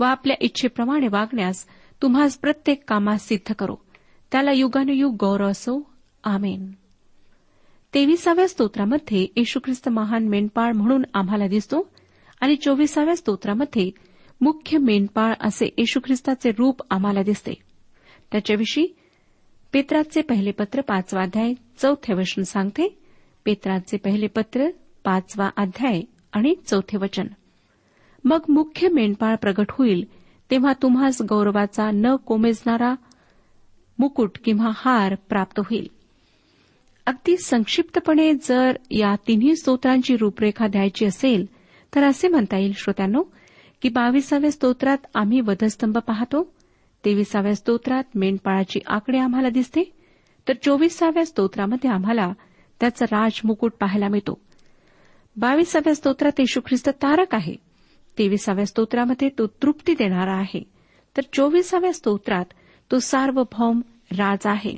व 0.00 0.04
आपल्या 0.04 0.36
इच्छेप्रमाणे 0.40 1.08
वागण्यास 1.08 1.66
तुम्हास 2.02 2.38
प्रत्येक 2.38 2.84
कामास 2.88 3.26
सिद्ध 3.26 3.54
करो. 3.54 3.76
त्याला 4.32 4.52
युगानुयुग 4.52 5.16
गौरव 5.20 5.50
असो. 5.50 5.90
आमेन. 6.24 6.72
तेविसाव्या 7.94 8.48
स्तोत्रामध्ये 8.48 9.26
येशू 9.36 9.60
ख्रिस्त 9.64 9.88
महान 9.88 10.28
मेंढपाळ 10.28 10.72
म्हणून 10.72 11.02
आम्हाला 11.14 11.46
दिसतो 11.46 11.90
आणि 12.40 12.56
चोवीसाव्या 12.56 13.16
स्तोत्रामध्ये 13.16 13.90
मुख्य 14.40 14.78
मेंढपाळ 14.78 15.34
असे 15.40 15.66
येशू 15.78 16.00
ख्रिस्ताचे 16.04 16.50
रूप 16.50 16.82
आम्हाला 16.90 17.22
दिसते. 17.22 17.54
त्याच्याविषयी 18.32 18.86
पेत्राचे 19.72 20.22
पहिले 20.22 20.50
पत्र 20.50 20.80
पाचवा 20.80 21.22
अध्याय 21.22 21.54
चौथे 21.78 22.14
वचन 22.14 22.42
सांगते. 22.42 22.98
पेत्राचे 23.44 23.96
पहिले 23.96 24.26
पत्र 24.26 24.68
पाचवा 25.04 25.50
अध्याय 25.56 26.02
आणि 26.32 26.54
चौथे 26.66 26.98
वचन. 26.98 27.26
मग 28.24 28.38
मुख्य 28.48 28.88
मेंढपाळ 28.88 29.36
प्रगट 29.36 29.66
होईल 29.70 30.04
तेव्हा 30.50 30.72
तुम्हास 30.82 31.22
गौरवाचा 31.22 31.90
न 31.90 32.16
कोमेजणारा 32.16 32.94
मुकुट 33.98 34.38
किंवा 34.44 34.70
हार 34.74 35.14
प्राप्त 35.14 35.60
होईल. 35.60 35.86
अगदी 37.06 37.36
संक्षिप्तपणे 37.36 38.32
जर 38.34 38.76
या 38.90 39.14
तिन्ही 39.28 39.56
स्तोत्रांची 39.56 40.16
रूपरेखा 40.16 40.66
द्यायची 40.66 41.06
असेल 41.06 41.46
तर 41.94 42.04
असे 42.04 42.28
म्हणता 42.28 42.58
येईल 42.58 42.72
श्रोत्यांनो 42.72 43.22
की 43.82 43.88
बावीसाव्या 43.88 44.52
स्तोत्रात 44.52 44.98
आम्ही 45.14 45.40
वधस्तंभ 45.40 45.98
पाहतो 45.98 46.52
तेविसाव्या 47.04 47.54
स्तोत्रात 47.54 48.04
मेंढपाळाची 48.14 48.80
आकडे 48.86 49.18
आम्हाला 49.18 49.48
दिसते 49.48 49.92
तर 50.48 50.52
चोवीसाव्या 50.62 51.26
स्तोत्रामध्ये 51.26 51.90
आम्हाला 51.90 52.32
त्याचा 52.80 53.04
राजमुकुट 53.04 53.72
पाहायला 53.80 54.08
मिळतो. 54.08 54.40
बावीसाव्या 55.36 55.94
स्तोत्रात 55.94 56.32
येशू 56.38 56.60
ख्रिस्त 56.60 56.88
तारक 56.88 57.34
आहे. 57.34 57.67
तेविसाव्या 58.18 58.66
स्तोत्रामध्ये 58.66 59.28
तो 59.28 59.46
तृप्ती 59.46 59.94
देणारा 59.94 60.34
आहे. 60.34 60.62
तर 61.16 61.22
चोवीसाव्या 61.32 61.92
स्तोत्रात 61.92 62.44
तो 62.92 62.98
सार्वभौम 62.98 63.80
राज 64.18 64.46
आहे. 64.46 64.76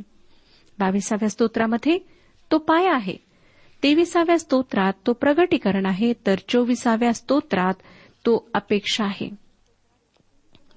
बावीसाव्या 0.78 1.30
स्तोत्रामध्ये 1.30 1.98
तो 2.50 2.58
पाय 2.58 2.86
आहे. 2.86 3.16
तेविसाव्या 3.82 4.38
स्तोत्रात 4.38 4.92
तो 5.06 5.12
प्रगटीकरण 5.12 5.86
आहे. 5.86 6.12
तर 6.26 6.38
चोवीसाव्या 6.48 7.12
स्तोत्रात 7.12 7.74
तो 8.26 8.48
अपेक्षा 8.54 9.04
आहे. 9.04 9.30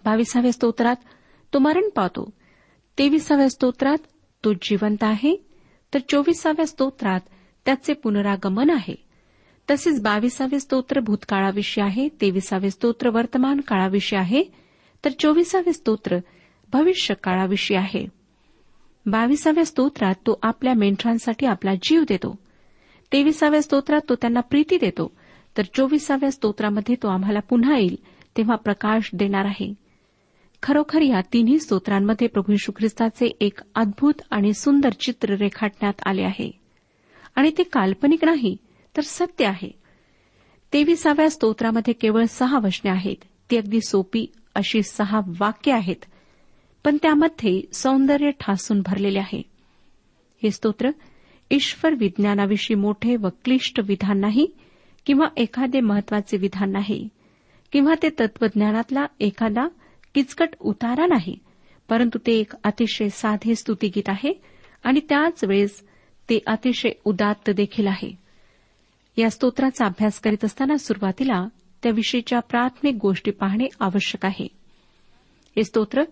बावीसाव्या 0.05 0.51
स्तोत्रात 0.51 0.95
तो 1.53 1.59
मरण 1.59 1.89
पावतो. 1.89 2.33
तेविसाव्या 2.97 3.49
स्तोत्रात 3.49 3.97
तो 4.45 4.53
जिवंत 4.53 5.03
आहे. 5.03 5.45
तर 5.93 5.99
चोवीसाव्या 6.09 6.67
स्तोत्रात 6.67 7.19
त्याचे 7.65 7.93
पुनरागमन 7.93 8.69
आहे. 8.69 9.12
तसेच 9.69 10.01
बावीसावे 10.01 10.59
स्तोत्र 10.59 10.99
भूतकाळाविषयी 10.99 11.83
आहे 11.83 12.09
तेविसावे 12.21 12.71
स्तोत्र 12.71 13.09
वर्तमान 13.09 13.59
काळाविषयी 13.59 14.19
आहे 14.19 14.43
तर 15.05 15.09
चोवीसावे 15.19 15.73
स्तोत्र 15.73 16.17
भविष्य 16.73 17.15
काळाविषयी 17.23 17.77
आहे. 17.77 18.07
बावीसाव्या 19.05 19.65
स्तोत्रात 19.65 20.15
तो 20.15 20.39
आपल्या 20.43 20.73
मेंढरांसाठी 20.73 21.45
आपला 21.45 21.71
जीव 21.81 22.03
देतो. 22.07 22.39
तेविसाव्या 23.13 23.61
स्तोत्रात 23.61 24.01
तो 24.09 24.15
त्यांना 24.15 24.39
प्रीती 24.39 24.77
देतो. 24.77 25.11
तर 25.57 25.63
चोवीसाव्या 25.63 26.31
स्तोत्रामध्ये 26.31 26.95
तो 26.95 27.07
आम्हाला 27.07 27.39
पुन्हा 27.39 27.77
येईल 27.77 27.95
तेव्हा 28.37 28.55
प्रकाश 28.55 29.09
देणार 29.13 29.45
आहे. 29.45 29.73
खरोखर 30.63 31.01
या 31.01 31.21
तिन्ही 31.33 31.59
स्तोत्रांमध्ये 31.59 32.27
प्रभू 32.27 32.53
यशू 32.53 32.71
ख्रिस्ताचे 32.71 33.25
एक 33.25 33.59
अद्भुत 33.75 34.13
आणि 34.31 34.53
सुंदर 34.53 34.89
चित्र 34.89 35.35
रेखाटण्यात 35.35 35.93
आले 36.05 36.23
आहे. 36.23 36.51
आणि 37.35 37.51
ते 37.57 37.63
काल्पनिक 37.63 38.25
नाही 38.25 38.57
तर 38.97 39.01
सत्य 39.01 39.45
आहे. 39.45 39.71
तेविसाव्या 40.73 41.29
स्तोत्रामध्ये 41.29 41.93
केवळ 41.93 42.25
सहा 42.25 42.59
वचने 42.63 42.91
आहेत. 42.91 43.15
ती 43.51 43.57
अगदी 43.57 43.81
सोपी 43.81 44.25
अशी 44.55 44.83
सहा 44.83 45.19
वाक्य 45.27 45.71
आहेत. 45.71 46.05
पण 46.85 46.97
त्यामध्ये 47.01 47.61
सौंदर्य 47.73 48.31
ठासून 48.39 48.81
भरलेले 48.85 49.19
आहे. 49.19 49.41
हे 50.43 50.51
स्तोत्र 50.51 50.89
ईश्वर 51.51 51.93
विज्ञानाविषयी 51.93 52.75
मोठे 52.75 53.15
व 53.15 53.27
क्लिष्ट 53.43 53.79
विधान 53.79 54.19
नाही 54.19 54.47
किंवा 55.05 55.27
एखादे 55.37 55.79
महत्त्वाचे 55.79 56.37
विधान 56.37 56.71
नाही 56.71 57.09
किंवा 57.71 57.93
ते 58.03 58.09
तत्वज्ञानातला 58.09 59.05
एखादा 59.19 59.67
किचकट 60.15 60.49
उतारा 60.59 61.05
नाही 61.05 61.37
परंतु 61.89 62.19
ते 62.27 62.33
एक 62.33 62.53
अतिशय 62.63 63.09
साधे 63.09 63.55
स्तुतीगीत 63.55 64.09
आहे 64.09 64.41
आणि 64.83 64.99
त्याच 64.99 65.43
वेळेस 65.43 65.83
ते 66.29 66.39
अतिशय 66.47 66.89
उदात्त 67.05 67.49
देखील 67.49 67.87
आहे. 67.87 68.22
या 69.17 69.29
स्तोत्राचा 69.29 69.85
अभ्यास 69.85 70.19
करीत 70.19 70.45
असताना 70.45 70.77
सुरुवातीला 70.77 71.47
त्याविषयीच्या 71.83 72.39
प्राथमिक 72.39 72.95
गोष्टी 73.01 73.31
पाहणे 73.31 73.65
आवश्यक 73.79 74.25
आहे. 74.25 74.47
हे 75.55 75.63
स्तोत्र 75.63 76.03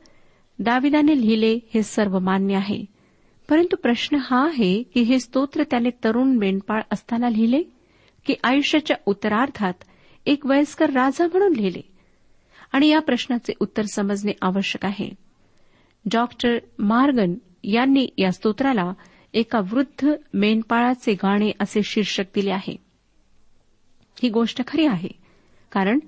दाविदाने 0.60 1.18
लिहिले 1.18 1.60
हे 1.74 1.84
सर्व 1.84 2.20
मान्य 2.20 2.56
आहे. 2.56 2.86
परंतु 3.50 3.76
प्रश्न 3.76 4.18
हा 4.22 4.46
आहे 4.46 4.84
की 4.84 5.02
हे 5.02 5.20
स्तोत्र 5.20 5.64
त्याने 5.64 5.90
तरुण 6.04 6.38
मेंढपाळ 6.38 6.82
असताना 6.92 7.30
लिहिले? 7.30 7.64
की 8.26 8.36
आयुष्याच्या 8.44 8.98
उत्तरार्धात 9.06 9.74
एक 10.26 10.46
वयस्कर 10.46 10.90
राजा 10.90 11.28
म्हणून 11.28 11.54
लिहिले? 11.54 11.82
आणि 12.72 12.88
या 12.88 13.00
प्रश्नाचे 13.00 13.54
उत्तर 13.60 13.84
समजणे 13.84 14.32
आवश्यक 14.42 14.86
आहे. 14.86 15.10
डॉक्टर 16.14 16.58
मार्गन 16.80 17.34
यांनी 17.64 18.08
या 18.18 18.32
स्तोत्राला 18.32 18.94
एका 19.34 19.60
वृद्ध 19.60 20.10
मेंढपाळाचे 20.34 21.14
गाणे 21.14 21.52
असे 21.60 21.82
शीर्षक 21.84 22.24
दिले 22.36 22.52
आहे. 22.52 22.91
ही 24.24 24.30
गोष्ट 24.30 24.68
खरी 24.68 24.86
आहे. 24.86 25.10
कारण 25.72 26.00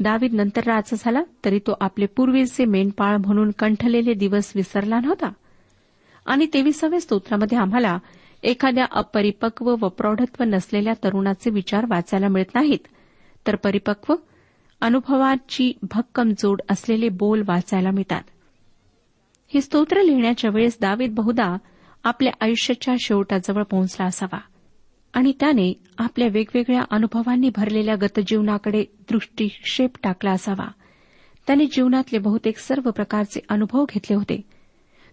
दावीद 0.00 0.34
नंतर 0.34 0.60
राजा 0.64 0.96
झाला 0.98 1.22
तरी 1.44 1.58
तो 1.58 1.74
आपले 1.80 2.06
पूर्वीचे 2.06 2.64
मेंढपाळ 2.64 3.16
म्हणून 3.16 3.50
कंठलेले 3.58 4.14
दिवस 4.14 4.52
विसरला 4.54 5.00
नव्हता. 5.00 5.32
आणि 6.26 6.46
तेविसाव्या 6.54 7.00
स्तोत्रामध्ये 7.00 7.58
आम्हाला 7.58 7.98
एखाद्या 8.42 8.86
अपरिपक्व 8.90 9.70
व 9.80 9.88
प्रौढत्व 9.88 10.44
नसलेल्या 10.44 10.92
तरुणाचे 11.04 11.50
विचार 11.50 11.86
वाचायला 11.88 12.28
मिळत 12.28 12.54
नाहीत. 12.54 12.86
तर 13.46 13.56
परिपक्व 13.56 14.14
अनुभवाची 14.80 15.72
भक्कम 15.82 16.30
जोड 16.38 16.60
असलेले 16.70 17.08
बोल 17.08 17.42
वाचायला 17.48 17.90
मिळतात. 17.90 18.22
हे 19.54 19.60
स्तोत्र 19.60 20.02
लिहिण्याच्या 20.02 20.50
वेळेस 20.54 20.78
दावीद 20.80 21.14
बहुधा 21.14 21.56
आपल्या 22.04 22.32
आयुष्याच्या 22.40 22.94
शेवटाजवळ 23.00 23.62
पोहोचला 23.62 24.06
असावा. 24.06 24.38
आणि 25.12 25.32
त्याने 25.40 25.72
आपल्या 25.98 26.28
वेगवेगळ्या 26.32 26.82
अनुभवांनी 26.90 27.50
भरलेल्या 27.56 27.94
गतजीवनाकडे 27.94 28.84
दृष्टीक्षेप 29.10 29.90
टाकला 30.02 30.30
असावा. 30.30 30.68
त्याने 31.46 31.66
जीवनातले 31.66 32.18
बहुतेक 32.18 32.58
सर्व 32.58 32.90
प्रकारचे 32.90 33.40
अनुभव 33.48 33.84
घेतले 33.84 34.14
होते. 34.16 34.40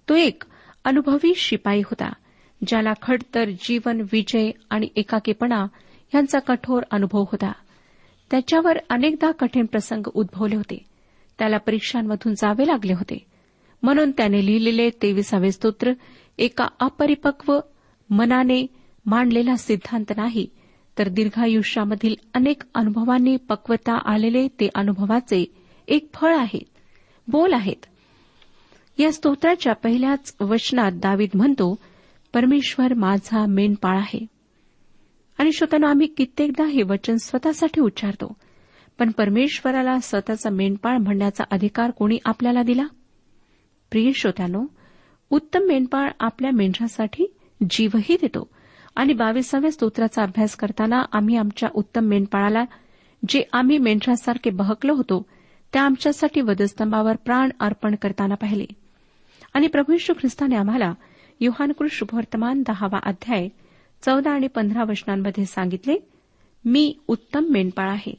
तो 0.09 0.15
एक 0.15 0.43
अनुभवी 0.85 1.33
शिपाई 1.35 1.79
होता 1.79 2.13
ज्याला 2.67 2.93
खडतर 3.01 3.49
जीवन 3.49 4.01
विजय 4.01 4.51
आणि 4.69 4.87
एकाकीपणा 4.95 5.65
यांचा 6.15 6.39
कठोर 6.39 6.83
अनुभव 6.91 7.19
होता. 7.19 7.51
त्याच्यावर 8.31 8.77
अनेकदा 8.89 9.31
कठीण 9.31 9.65
प्रसंग 9.65 10.07
उद्भवले 10.13 10.55
होते. 10.55 10.85
त्याला 11.39 11.57
परीक्षांमधून 11.57 12.33
जावे 12.33 12.67
लागले 12.67 12.93
होते. 12.93 13.25
म्हणून 13.83 14.11
त्याने 14.11 14.45
लिहिलेले 14.45 14.89
तेविसावे 14.89 15.51
स्तोत्र 15.51 15.91
एका 16.37 16.67
अपरिपक्व 16.79 17.59
मनाने 18.09 18.67
मांडलेला 19.05 19.55
सिद्धांत 19.55 20.05
नाही 20.17 20.47
तर 20.99 21.09
दीर्घायुष्यामधील 21.09 22.15
अनेक 22.33 22.63
अनुभवांनी 22.73 23.35
पक्वता 23.35 24.13
आलेले 24.13 24.47
ते 24.47 24.69
अनुभवाचे 24.75 25.45
एक 25.87 26.09
फळ 26.13 26.35
आहेत 26.37 26.65
बोल 27.27 27.53
आहेत. 27.53 27.85
या 28.99 29.11
स्तोत्राच्या 29.11 29.73
पहिल्याच 29.73 30.35
वचनात 30.41 30.91
दावीद 30.91 31.29
म्हणतो 31.33 31.75
परमेश्वर 32.33 32.93
माझा 32.93 33.45
मेनपाळ 33.45 33.97
आहे. 33.97 34.25
आणि 35.37 35.51
श्रोतांना 35.51 35.89
आम्ही 35.89 36.07
कित्येकदा 36.07 36.65
हे 36.65 36.83
वचन 36.83 37.15
स्वतःसाठी 37.15 37.81
उच्चारतो 37.81 38.33
पण 38.99 39.11
परमेश्वराला 39.11 39.99
स्वतःचा 39.99 40.49
मेंढपाळ 40.49 40.97
म्हणण्याचा 40.97 41.43
अधिकार 41.51 41.91
कोणी 41.91 42.17
आपल्याला 42.25 42.63
दिला? 42.63 42.83
प्रिय 43.91 44.11
श्रोत्यानो 44.15 44.65
उत्तम 45.29 45.59
मेंढपाळ 45.59 46.09
आपल्या 46.19 46.51
मेंढरासाठी 46.51 47.33
जीवही 47.69 48.17
देतो 48.21 48.49
आणि 48.95 49.13
बावीसाव्या 49.13 49.71
स्तोत्राचा 49.71 50.23
अभ्यास 50.23 50.55
करताना 50.55 51.03
आम्ही 51.11 51.37
आमच्या 51.37 51.69
उत्तम 51.73 52.01
मेंढपाळाला 52.01 52.63
जे 53.29 53.43
आम्ही 53.53 53.77
मेंढरासारखे 53.77 54.49
बहकलो 54.49 54.93
होतो 54.93 55.25
त्या 55.73 55.83
आमच्यासाठी 55.83 56.41
वधस्तंभावर 56.41 57.15
प्राण 57.15 57.49
अर्पण 57.59 57.95
करताना 57.95 58.35
पाहिले. 58.35 58.65
आणि 59.53 59.67
प्रभू 59.67 59.93
यशू 59.93 60.13
ख्रिस्ताने 60.13 60.55
आम्हाला 60.55 60.93
युहानकृत 61.39 61.89
शुभवर्तमान 61.91 62.63
दहावा 62.67 62.99
अध्याय 63.03 63.47
चौदा 64.05 64.31
आणि 64.31 64.47
पंधरा 64.47 64.83
वचनांमध्ये 64.83 65.45
सांगितले 65.45 65.95
मी 66.65 66.97
उत्तम 67.07 67.45
मेंढपाळ 67.49 67.89
आहे. 67.89 68.13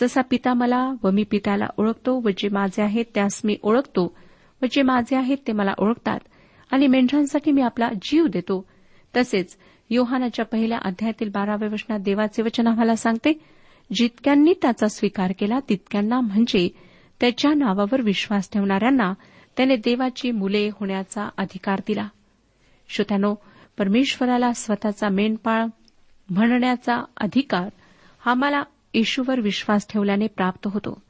जसा 0.00 0.20
पिता 0.20 0.54
मला 0.54 0.92
व 1.02 1.10
मी 1.10 1.22
पित्याला 1.22 1.66
ओळखतो 1.76 2.20
व 2.20 2.28
जे 2.38 2.48
माझे 2.48 2.82
आहेत 2.82 3.04
त्यास 3.14 3.40
मी 3.44 3.56
ओळखतो 3.62 4.16
व 4.62 4.66
जे 4.70 4.82
माझे 4.82 5.16
आहेत 5.16 5.36
ते 5.46 5.52
मला 5.52 5.74
ओळखतात. 5.78 6.20
आणि 6.70 6.86
मेंढरांसाठी 6.86 7.52
मी 7.52 7.62
आपला 7.62 7.90
जीव 8.02 8.26
देतो. 8.26 8.66
तसेच 9.16 9.56
योहानाच्या 9.90 10.44
पहिल्या 10.44 10.78
अध्यायातील 10.84 11.28
बाराव्या 11.28 11.68
वचनात 11.72 11.98
देवाचे 12.00 12.42
वचन 12.42 12.66
आम्हाला 12.66 12.96
सांगते 12.96 13.32
जितक्यांनी 13.94 14.54
त्याचा 14.62 14.88
स्वीकार 14.88 15.32
केला 15.38 15.58
तितक्यांना 15.68 16.20
म्हणजे 16.20 16.68
त्याच्या 17.20 17.54
नावावर 17.54 18.02
विश्वास 18.02 18.50
ठेवणाऱ्यांना 18.52 19.12
त्याने 19.56 19.76
देवाची 19.76 20.30
मुले 20.30 20.70
होण्याचा 20.72 21.28
अधिकार 21.36 21.80
दिला. 21.86 22.08
श्रोत्यानो 22.88 23.34
परमेश्वराला 23.78 24.52
स्वतःचा 24.52 25.08
मेंढपाळ 25.08 25.64
म्हणण्याचा 26.30 27.04
अधिकार 27.16 27.68
हा 28.18 28.34
मला 28.34 28.62
येशूवर 28.94 29.40
विश्वास 29.40 29.86
ठेवल्याने 29.90 30.26
प्राप्त 30.26 30.68
होतो. 30.72 31.02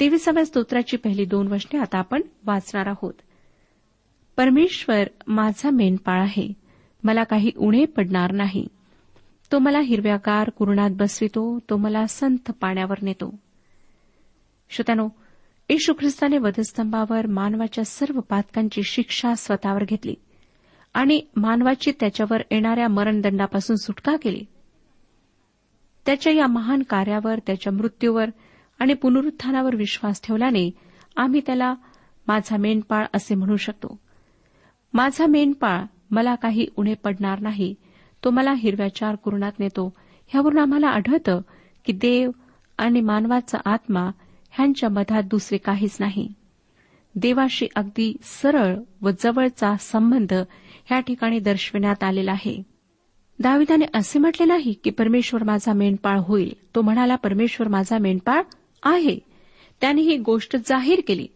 तेविसाव्या 0.00 0.44
स्तोत्राची 0.44 0.96
पहिली 0.96 1.24
दोन 1.24 1.52
वचने 1.52 1.78
आता 1.80 1.98
आपण 1.98 2.22
वाचणार 2.46 2.86
आहोत. 2.86 3.14
परमेश्वर 4.36 5.04
माझा 5.26 5.70
मेंढपाळ 5.70 6.20
आहे. 6.20 6.59
मला 7.04 7.24
काही 7.24 7.50
उणे 7.56 7.84
पडणार 7.84 8.32
नाही. 8.32 8.66
तो 9.52 9.58
मला 9.58 9.80
हिरव्यागार 9.80 10.50
कुरणात 10.50 10.90
बसवितो 10.90 11.58
तो 11.70 11.76
मला 11.76 12.06
संत 12.06 12.50
पाण्यावर 12.50 12.96
नेतो. 13.02 13.34
श्रोत्यानो 14.70 15.08
येशू 15.70 15.92
ख्रिस्ताने 15.92 16.38
वधस्तंभावर 16.38 17.26
मानवाच्या 17.26 17.84
सर्व 17.84 18.20
पातकांची 18.20 18.82
शिक्षा 18.82 19.34
स्वतःवर 19.34 19.84
घेतली 19.84 20.14
आणि 20.94 21.20
मानवाची 21.36 21.92
त्याच्यावर 22.00 22.42
येणाऱ्या 22.50 22.88
मरणदंडापासून 22.88 23.76
सुटका 23.76 24.16
केली. 24.16 24.44
त्याच्या 26.06 26.32
या 26.32 26.46
महान 26.46 26.82
कार्यावर 26.82 27.38
त्याच्या 27.46 27.72
मृत्यूवर 27.72 28.24
आणि 28.78 28.94
पुनरुत्थानावर 28.94 29.76
विश्वास 29.76 30.20
ठेवल्याने 30.22 30.70
आम्ही 31.16 31.40
त्याला 31.46 31.74
माझा 32.26 32.56
मेंढपाळ 32.56 33.06
असे 33.14 33.34
म्हणू 33.34 33.56
शकतो. 33.56 34.00
माझा 34.92 35.26
मेंढपाळ 35.26 35.80
मला 36.10 36.34
काही 36.34 36.66
उणे 36.76 36.94
पडणार 36.94 37.40
नाही. 37.40 37.74
तो 38.24 38.30
मला 38.30 38.52
हिरव्याचार 38.52 39.14
कुरणात 39.14 39.52
नेतो. 39.58 39.92
ह्यावरून 40.26 40.58
आम्हाला 40.58 40.86
आढळतं 40.86 41.40
की 41.84 41.92
देव 41.92 42.30
आणि 42.78 43.00
मानवाचा 43.00 43.58
आत्मा 43.64 44.10
ह्यांच्या 44.50 44.88
मधात 44.88 45.22
दुसरे 45.22 45.58
काहीच 45.58 45.96
नाही. 46.00 46.32
देवाशी 47.14 47.66
अगदी 47.76 48.16
सरळ 48.22 48.76
व 49.02 49.10
जवळचा 49.20 49.76
संबंध 49.80 50.32
ह्या 50.86 51.00
ठिकाणी 51.00 51.38
दर्शविण्यात 51.38 52.02
आलेला 52.02 52.32
आहे. 52.32 52.62
दाविदाने 53.38 53.84
असे 53.94 54.18
म्हटले 54.18 54.44
नाही 54.44 54.72
की 54.72 54.90
परमेश्वर 54.90 55.42
माझा 55.42 55.72
मेंढपाळ 55.72 56.18
होईल. 56.18 56.54
तो 56.74 56.82
म्हणाला 56.82 57.16
परमेश्वर 57.16 57.68
माझा 57.68 57.98
मेंढपाळ 57.98 58.42
आहे. 58.82 59.18
त्याने 59.80 60.02
ही 60.02 60.16
गोष्ट 60.16 60.56
जाहीर 60.56 61.00
केली. 61.06 61.26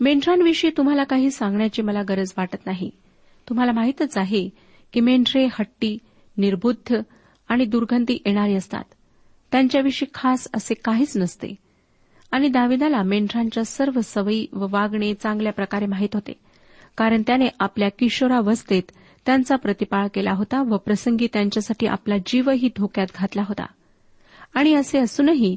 मेंढरांविषयी 0.00 0.70
तुम्हाला 0.76 1.04
काही 1.04 1.30
सांगण्याची 1.30 1.82
मला 1.82 2.02
गरज 2.02 2.32
वाटत 2.38 2.66
नाही. 2.66 2.90
तुम्हाला 3.48 3.72
माहीतच 3.72 4.18
आहे 4.18 4.48
की 4.92 5.00
मेंढरे 5.00 5.46
हट्टी 5.46 5.98
निर्बुद्ध 6.36 6.96
आणि 7.48 7.64
दुर्गंधी 7.64 8.18
येणारी 8.26 8.54
असतात. 8.54 8.84
त्यांच्याविषयी 9.52 10.10
खास 10.14 10.48
असे 10.54 10.74
काहीच 10.74 11.16
नसते. 11.16 11.54
आणि 12.30 12.48
दाविदाला 12.48 13.02
मेंढरांच्या 13.02 13.64
सर्व 13.64 14.00
सवयी 14.04 14.46
व 14.52 14.66
वागणे 14.70 15.14
चांगल्या 15.14 15.52
प्रकारे 15.52 15.86
माहीत 15.86 16.08
होते 16.14 16.32
कारण 16.96 17.22
त्याने 17.26 17.48
आपल्या 17.60 17.88
किशोरावस्थेत 17.88 18.82
त्यांचा 19.26 19.56
प्रतिपाळ 19.56 20.06
केला 20.14 20.32
होता 20.32 20.62
व 20.62 20.76
प्रसंगी 20.76 21.28
त्यांच्यासाठी 21.32 21.86
आपला 21.86 22.14
जीवही 22.26 22.70
धोक्यात 22.76 23.06
घातला 23.14 23.42
होता. 23.42 23.66
आणि 24.54 24.74
असे 24.74 24.98
असूनही 24.98 25.56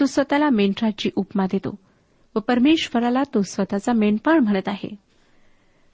तो 0.00 0.06
स्वतःला 0.06 0.50
मेंढराची 0.50 1.10
उपमा 1.16 1.46
देतो 1.46 1.78
व 2.34 2.38
परमेश्वराला 2.38 3.22
तो 3.34 3.42
स्वतःचा 3.42 3.92
मेंढपाळ 3.92 4.38
म्हणत 4.38 4.68
आहे. 4.68 4.94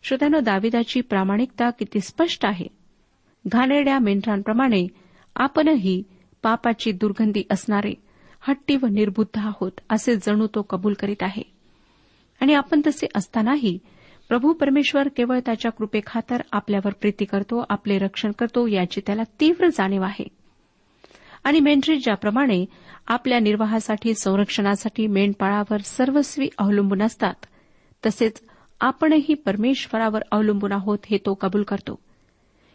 श्रोत्यानं 0.03 0.43
दाविदाची 0.43 1.01
प्रामाणिकता 1.01 1.71
किती 1.71 2.01
स्पष्ट 2.01 2.47
आहे. 2.47 2.67
घाणेरड्या 3.49 3.99
मेंढरांप्रमाणे 3.99 4.87
आपणही 5.37 6.03
पापाची 6.43 6.93
दुर्गंधी 6.93 7.43
असणारे 7.51 7.95
हट्टी 8.41 8.77
व 8.83 8.87
निर्बुद्ध 8.87 9.39
आहोत 9.39 9.73
असे 9.91 10.17
जणू 10.17 10.47
तो 10.47 10.63
कबूल 10.63 10.93
करीत 10.93 11.23
आहे. 11.23 11.43
आणि 12.41 12.55
आपण 12.55 12.81
तसे 12.87 13.07
असतानाही 13.15 13.79
प्रभू 14.29 14.53
परमेश्वर 14.53 15.09
केवळ 15.09 15.39
त्याच्या 15.47 15.71
कृपेखातर 15.71 16.43
आपल्यावर 16.53 16.93
प्रीती 16.93 17.25
करतो 17.25 17.65
आपले 17.69 17.99
रक्षण 17.99 18.31
करतो 18.31 18.67
याची 18.67 19.01
त्याला 19.07 19.23
तीव्र 19.41 19.67
जाणीव 19.69 20.03
आहे. 20.03 20.29
आणि 21.45 21.61
मेंढरी 21.61 21.99
ज्याप्रमाणे 21.99 22.65
आपल्या 23.07 23.39
निर्वाहासाठी 23.39 24.15
संरक्षणासाठी 24.15 25.07
मेंढपाळावर 25.07 25.79
सर्वस्वी 25.79 26.49
अवलंबून 26.59 27.03
असतात 27.03 27.35
तसेच 28.07 28.43
आपणही 28.81 29.35
परमेश्वरावर 29.35 30.21
अवलंबून 30.31 30.73
आहोत 30.73 30.99
हे 31.11 31.19
तो 31.19 31.35
कबूल 31.35 31.63
करतो. 31.63 31.99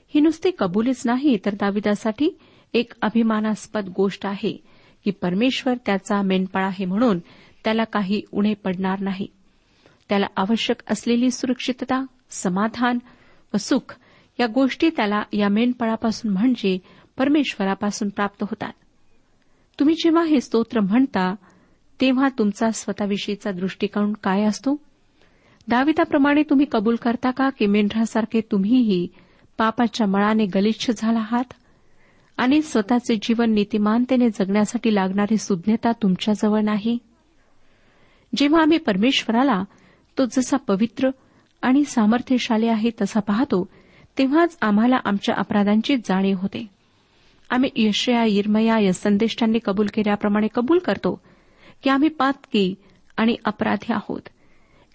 ही 0.07 0.21
नुसती 0.21 0.51
कबूलीच 0.59 1.01
नाही 1.05 1.37
तर 1.45 1.53
दाविदासाठी 1.53 2.37
एक 2.73 2.93
अभिमानास्पद 3.01 3.89
गोष्ट 3.95 4.25
आहे 4.25 4.63
की 5.03 5.11
परमेश्वर 5.11 5.73
त्याचा 5.85 6.21
मेंढपाळ 6.21 6.63
आहे 6.63 6.85
म्हणून 6.85 7.19
त्याला 7.63 7.83
काही 7.83 8.21
उणे 8.31 8.53
पडणार 8.53 8.99
नाही. 8.99 9.27
त्याला 10.09 10.25
आवश्यक 10.37 10.75
असलेली 10.91 11.31
सुरक्षितता 11.31 12.05
समाधान 12.29 12.99
व 13.53 13.57
सुख 13.57 13.97
या 14.39 14.47
गोष्टी 14.47 14.89
त्याला 14.89 15.23
या 15.33 15.49
मेंढपाळापासून 15.49 16.31
म्हणजे 16.31 16.79
परमेश्वरापासून 17.17 18.09
प्राप्त 18.09 18.43
होतात. 18.43 18.73
तुम्ही 19.79 19.95
जेव्हा 19.95 20.23
हे 20.23 20.41
स्तोत्र 20.41 20.79
म्हणता 20.79 21.35
तेव्हा 22.01 22.29
तुमचा 22.29 22.71
स्वतःविषयीचा 22.71 23.51
दृष्टिकोन 23.51 24.13
काय 24.13 24.43
असतो? 24.43 24.84
दाविदाप्रमाणे 25.67 26.43
तुम्ही 26.43 26.65
कबूल 26.71 26.95
करता 26.95 27.31
का 27.31 27.49
की 27.49 27.65
मेंढरासारखे 27.65 28.41
तुम्हीही 28.51 29.07
पापाच्या 29.57 30.07
मळाने 30.07 30.45
गलिच्छ 30.45 30.91
झाला 30.97 31.19
आहात? 31.19 31.53
आणि 32.37 32.61
स्वतःचे 32.61 33.15
जीवन 33.15 33.51
नीतिमानतेने 33.51 34.29
जगण्यासाठी 34.29 34.95
लागणारी 34.95 35.37
सुज्ञता 35.37 35.91
तुमच्याजवळ 35.91 36.61
नाही? 36.61 36.97
जेव्हा 38.35 38.61
आम्ही 38.61 38.77
परमेश्वराला 38.77 39.63
तो 40.17 40.25
जसा 40.25 40.57
पवित्र 40.57 41.09
आणि 41.61 41.83
सामर्थ्यशाली 41.83 42.67
आहे 42.67 42.89
तसा 43.01 43.19
पाहतो 43.19 43.69
तेव्हाच 44.17 44.57
आम्हाला 44.61 44.95
आमच्या 45.05 45.35
अपराधांची 45.37 45.97
जाणीव 45.97 46.37
होते. 46.41 46.69
आम्ही 47.49 47.69
यशया 47.75 48.23
इरमया 48.23 48.79
या 48.79 48.93
संदेष्टांनी 48.93 49.59
कबूल 49.65 49.87
केल्याप्रमाणे 49.93 50.47
कबूल 50.55 50.77
करतो 50.77 51.21
की 51.83 51.89
आम्ही 51.89 52.09
पातकी 52.09 52.75
आणि 53.17 53.35
अपराधी 53.45 53.93
आहोत. 53.93 54.21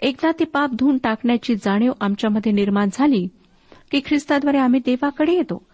एकदा 0.03 0.31
ते 0.39 0.45
पाप 0.45 0.71
धुवून 0.73 0.99
टाकण्याची 0.99 1.55
जाणीव 1.55 1.93
आमच्यामध्ये 2.01 2.53
निर्माण 2.53 2.89
झाली 2.93 3.29
की 3.91 4.01
ख्रिस्ताद्वारे 4.07 4.59
आम्ही 4.59 4.81
देवाकडे 4.87 5.33
येतो. 5.33 5.67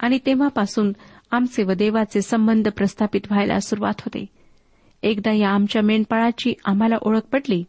आणि 0.00 0.18
तेव्हापासून 0.26 0.92
आमचे 1.30 1.62
व 1.62 1.72
देवाचे 1.72 2.22
संबंध 2.22 2.68
प्रस्थापित 2.68 3.20
व्हायला 3.30 3.60
सुरुवात 3.60 3.94
होते. 3.98 4.26
एकदा 5.02 5.32
या 5.32 5.50
आमच्या 5.50 5.82
मेंढपाळाची 5.82 6.54
आम्हाला 6.64 6.96
ओळख 7.02 7.20
पडली 7.20 7.64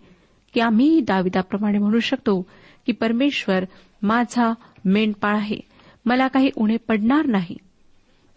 की 0.54 0.60
आम्ही 0.60 1.02
दाविदाप्रमाणे 1.02 1.78
म्हणू 1.78 2.00
शकतो 2.00 2.42
की 2.86 2.92
परमेश्वर 2.92 3.64
माझा 4.02 4.54
मेंढपाळ 4.86 5.36
आहे. 5.36 5.60
मला 6.06 6.28
काही 6.28 6.50
उणे 6.56 6.78
पडणार 6.78 7.26
नाही. 7.26 7.58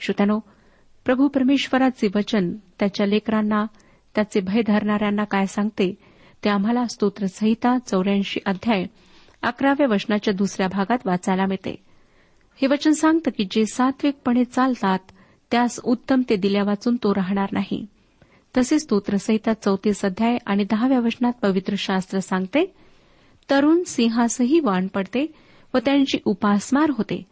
श्रोत्यानो 0.00 0.38
प्रभू 1.04 1.28
परमेश्वराचे 1.28 2.08
वचन 2.14 2.52
त्याच्या 2.78 3.06
लेकरांना 3.06 3.64
त्याचे 4.14 4.40
भय 4.40 4.62
धरणाऱ्यांना 4.66 5.24
काय 5.24 5.46
सांगते? 5.46 5.94
ते 6.44 6.50
आम्हाला 6.50 6.84
स्तोत्रसहिता 6.84 7.78
चौऱ्याऐंशी 7.78 8.40
अध्याय 8.46 8.84
अकराव्या 9.42 9.86
वचनाच्या 9.90 10.34
दुसऱ्या 10.34 10.68
भागात 10.68 10.98
वाचायला 11.06 11.46
मिळते. 11.46 11.74
हे 12.62 12.66
वचन 12.66 12.90
सांगतं 12.90 13.30
की 13.30 13.44
जे 13.50 13.66
सात्विकपणे 13.66 14.44
चालतात 14.44 14.98
त्यास 15.50 15.80
उत्तम 15.84 16.22
ते 16.30 16.36
दिल्या 16.36 16.62
वाचून 16.64 16.96
तो 16.96 17.14
राहणार 17.14 17.48
नाही. 17.52 17.86
तसेच 18.56 18.82
स्तोत्रसहिता 18.82 19.52
चौतीस 19.52 20.04
अध्याय 20.04 20.38
आणि 20.46 20.64
दहाव्या 20.64 21.00
वचनात 21.00 21.32
पवित्र 21.42 21.74
शास्त्र 21.78 22.18
सांगते 22.18 22.74
तरुण 23.50 23.82
सिंहासही 23.82 24.60
वाण 24.60 24.86
पडते 24.86 25.26
व 25.74 25.78
त्यांची 25.78 26.18
उपासमार 26.24 26.90
होते 26.90 27.22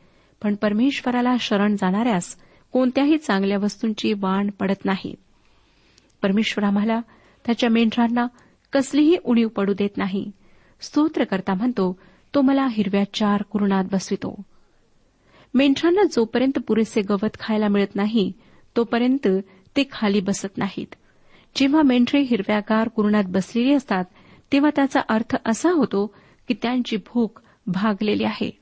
पण 0.43 0.55
परमेश्वराला 0.55 1.37
शरण 1.41 1.77
जाणाऱ्यास 1.77 2.37
कोणत्याही 2.73 3.19
चांगल्या 3.19 3.59
वस्तूंची 3.59 4.13
वाण 4.13 4.51
पडत 4.51 4.85
नाही. 4.85 5.15
परमेश्वर 6.23 6.65
आम्हाला 6.65 7.01
त्याच्या 7.47 7.71
मेंढरांना 7.71 8.27
कसलीही 8.75 9.17
उणीव 9.25 9.49
पडू 9.49 9.75
देत 9.75 9.97
नाही. 9.97 10.31
स्तोत्रकर्ता 10.81 11.55
म्हणतो 11.55 11.99
तो 12.35 12.41
मला 12.41 12.67
हिरव्या 12.67 13.05
चार 13.15 13.43
कुरणात 13.43 13.85
बसवितो. 13.93 14.43
मेंढरांना 15.55 16.03
जोपर्यंत 16.13 16.59
पुरेसे 16.59 17.03
गवत 17.03 17.41
खायला 17.41 17.69
मिळत 17.69 17.97
नाही 17.97 18.33
तोपर्यंत 18.77 19.29
ते 19.77 19.89
खाली 19.93 20.21
बसत 20.21 20.59
नाहीत. 20.59 20.95
जेव्हा 21.57 21.83
मेंढरे 21.83 22.21
हिरव्यागार 22.21 22.89
कुरणात 22.89 23.25
बसलेली 23.27 23.75
असतात 23.75 24.05
तेव्हा 24.53 24.71
त्याचा 24.77 25.01
अर्थ 25.09 25.37
असा 25.47 25.71
होतो 25.71 26.15
की 26.49 26.55
त्यांची 26.63 26.97
भूक 26.97 27.41
भागलेली 27.67 28.25
आहे. 28.25 28.59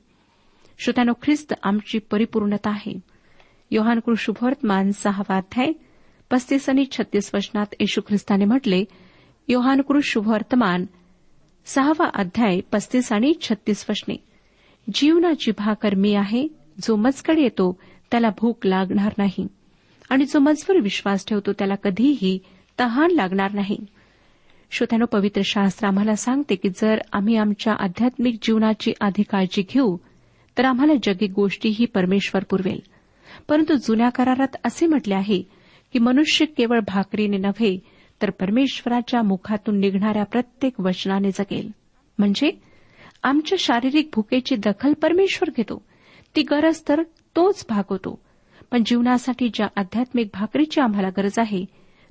श्रोत्यानो 0.79 1.13
ख्रिस्त 1.23 1.53
आमची 1.63 1.99
परिपूर्णता 1.99 2.69
आहे. 2.69 2.99
योहानकृ 3.71 4.13
शुभवर्तमान 4.17 4.91
सहावा 4.91 5.37
अध्याय 5.37 5.71
पस्तीस 6.31 6.69
आणि 6.69 6.85
छत्तीस 6.91 7.31
वचनात 7.33 7.65
येशू 7.79 8.01
ख्रिस्ताने 8.07 8.45
म्हटले 8.45 8.83
योहानकृष 9.49 10.11
शुभवर्तमान 10.11 10.85
सहावा 11.67 12.05
अध्याय 12.13 12.59
पस्तीस 12.71 13.11
आणि 13.11 13.33
छत्तीस 13.41 13.85
वचने 13.89 14.15
जीवनाची 14.87 15.51
भाकर 15.57 15.95
मी 15.95 16.13
आहे 16.15 16.47
जो 16.87 16.95
मजकड 16.95 17.37
येतो 17.37 17.71
त्याला 18.11 18.29
भूक 18.39 18.65
लागणार 18.65 19.13
नाही 19.17 19.47
आणि 20.09 20.25
जो 20.25 20.39
मजवर 20.39 20.79
विश्वास 20.79 21.25
ठेवतो 21.27 21.51
त्याला 21.51 21.75
कधीही 21.75 22.37
तहान 22.79 23.11
लागणार 23.11 23.51
नाही 23.51 23.77
श्रोत्यानो 24.71 25.05
पवित्र 25.05 25.41
शास्त्र 25.45 25.87
आम्हाला 25.87 26.15
सांगते 26.15 26.55
की 26.55 26.69
जर 26.69 26.99
आम्ही 27.13 27.35
आमच्या 27.35 27.73
आध्यात्मिक 27.73 28.37
जीवनाची 28.43 28.93
आधी 29.01 29.23
काळजी 29.23 29.61
घेऊ 29.69 29.95
तर 30.57 30.65
आम्हाला 30.65 30.93
जगी 31.03 31.27
गोष्टीही 31.27 31.85
परमेश्वर 31.85 32.43
पुरवेल 32.43 32.79
परंतु 33.49 33.75
जुन्या 33.87 34.09
करारात 34.09 34.55
असे 34.65 34.87
म्हटले 34.87 35.13
आहे 35.13 35.41
की 35.93 35.99
मनुष्य 35.99 36.45
केवळ 36.57 36.79
भाकरीने 36.87 37.37
नव्हे 37.37 37.77
तर 38.21 38.29
परमेश्वराच्या 38.29 39.21
मुखातून 39.21 39.79
निघणाऱ्या 39.79 40.23
प्रत्येक 40.23 40.79
वचनाने 40.79 41.31
जगेल. 41.31 41.69
म्हणजे 42.17 42.51
आमच्या 43.23 43.55
शारीरिक 43.59 44.09
भूकेची 44.13 44.55
दखल 44.55 44.93
परमेश्वर 44.93 45.49
घेतो. 45.57 45.81
ती 46.35 46.41
गरज 46.41 46.81
तर 46.89 47.01
तोच 47.35 47.65
भागवतो 47.69 48.19
पण 48.71 48.83
जीवनासाठी 48.85 49.49
ज्या 49.53 49.67
आध्यात्मिक 49.75 50.27
भाकरीची 50.33 50.81
आम्हाला 50.81 51.09
गरज 51.09 51.39
आहे 51.39 51.65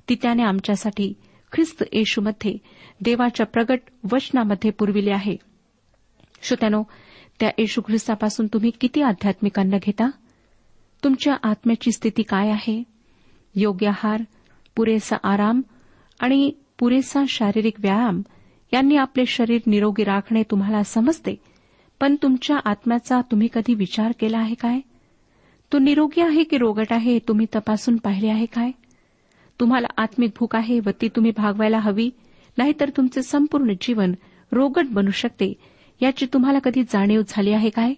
ती 0.09 0.15
त्याने 0.15 0.43
आमच्यासाठी 0.43 1.13
ख्रिस्त 1.51 1.83
येशूमध्ये 1.93 2.57
देवाच्या 3.01 3.45
प्रगट 3.45 3.79
वचनामध्ये 4.11 4.71
पुरविली 4.71 5.09
आहे. 5.09 5.35
श्रोत्यानो 6.41 6.83
त्या 7.39 7.49
येशू 7.57 7.81
ख्रिस्तापासून 7.81 8.47
तुम्ही 8.47 8.71
किती 8.81 9.01
आध्यात्मिक 9.01 9.59
अन्न 9.59 9.77
घेता? 9.77 10.09
तुमच्या 11.03 11.35
आत्म्याची 11.43 11.91
स्थिती 11.91 12.21
काय 12.21 12.49
आहे? 12.49 12.83
योग्य 13.55 13.87
आहार 13.87 14.21
पुरेसा 14.75 15.15
आराम 15.23 15.61
आणि 16.23 16.51
पुरेसा 16.79 17.23
शारीरिक 17.29 17.73
व्यायाम 17.79 18.21
यांनी 18.73 18.95
आपले 18.95 19.25
शरीर 19.25 19.61
निरोगी 19.67 20.03
राखणे 20.03 20.43
तुम्हाला 20.51 20.83
समजते. 20.83 21.35
पण 21.99 22.15
तुमच्या 22.15 22.57
आत्म्याचा 22.65 23.21
तुम्ही 23.21 23.47
कधी 23.53 23.73
विचार 23.73 24.11
केला 24.19 24.37
आहे 24.37 24.55
काय? 24.55 24.79
तो 25.73 25.79
निरोगी 25.79 26.21
आहे 26.21 26.43
की 26.43 26.57
रोगट 26.57 26.85
आहे 26.89 27.11
हे 27.11 27.19
तुम्ही 27.19 27.45
तपासून 27.55 27.97
पाहिले 27.97 28.27
आहे 28.27 28.45
काय? 28.45 28.71
तुम्हाला 29.59 29.87
आत्मिक 29.97 30.29
भूक 30.39 30.55
आहे 30.55 30.79
व 30.79 30.89
ती 31.01 31.07
तुम्ही 31.07 31.31
भागवायला 31.37 31.79
हवी 31.79 32.09
नाहीतर 32.57 32.89
तुमचे 32.89 33.21
संपूर्ण 33.21 33.73
जीवन 33.81 34.13
रोगट 34.51 34.85
बनू 34.85 35.11
शकते 35.11 35.53
याची 36.01 36.25
तुम्हाला 36.33 36.59
कधी 36.59 36.83
जाणीव 36.83 37.21
झाली 37.27 37.51
आहे 37.51 37.69
काय? 37.69 37.93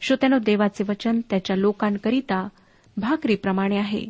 श्रोत्यानो 0.00 0.38
देवाचे 0.38 0.84
वचन 0.88 1.20
त्याच्या 1.30 1.56
लोकांकरिता 1.56 2.48
भाकरीप्रमाणे 2.96 3.76
आहे. 3.76 4.06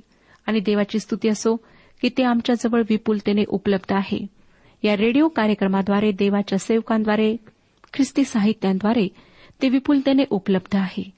आणि 0.46 0.60
देवाची 0.60 0.98
स्तुती 0.98 1.28
असो 1.28 1.56
की 2.04 2.10
ते 2.18 2.22
आमच्याजवळ 2.22 2.82
विपुलतेने 2.90 3.44
उपलब्ध 3.48 3.92
आहे. 3.92 4.26
या 4.82 4.96
रेडिओ 4.96 5.28
कार्यक्रमाद्वारे 5.28 6.12
देवाच्या 6.12 6.58
सेवकांद्वारे 6.58 7.36
ख्रिस्ती 7.94 8.24
साहित्यांद्वारे 8.24 9.08
ते 9.62 9.68
विपुलतेने 9.68 10.24
उपलब्ध 10.30 10.76
आहे. 10.76 11.10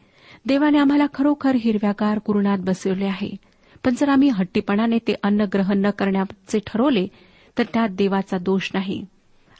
देवाने 0.46 0.78
आम्हाला 0.78 1.06
खरोखर 1.14 1.54
हिरव्यागार 1.54 2.18
कुरुणात 2.18 2.58
बसवले 2.58 3.04
आहे. 3.04 3.36
पण 3.84 3.94
जर 3.94 4.08
आम्ही 4.08 4.28
हट्टीपणाने 4.28 4.98
ते 4.98 5.14
अन्न 5.22 5.44
ग्रहण 5.54 5.78
न 5.78 5.90
करण्याचे 5.90 6.58
ठरवले 6.66 7.06
तर 7.58 7.62
त्यात 7.74 7.88
देवाचा 7.88 8.38
दोष 8.38 8.70
नाही. 8.74 9.04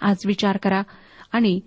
आज 0.01 0.17
विचार 0.27 0.57
करा 0.57 0.83
आणि 1.33 1.61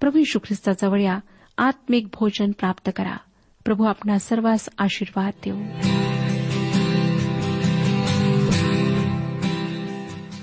प्रभू 0.00 0.18
यशू 0.18 0.38
ख्रिस्ताजवळ 0.38 1.00
या 1.00 1.18
आत्मिक 1.58 2.06
भोजन 2.06 2.50
प्राप्त 2.50 2.90
करा. 2.96 3.16
प्रभू 3.64 3.84
आपणा 3.84 4.18
सर्वांस 4.18 4.68
आशीर्वाद 4.78 5.32
देऊ. 5.44 5.60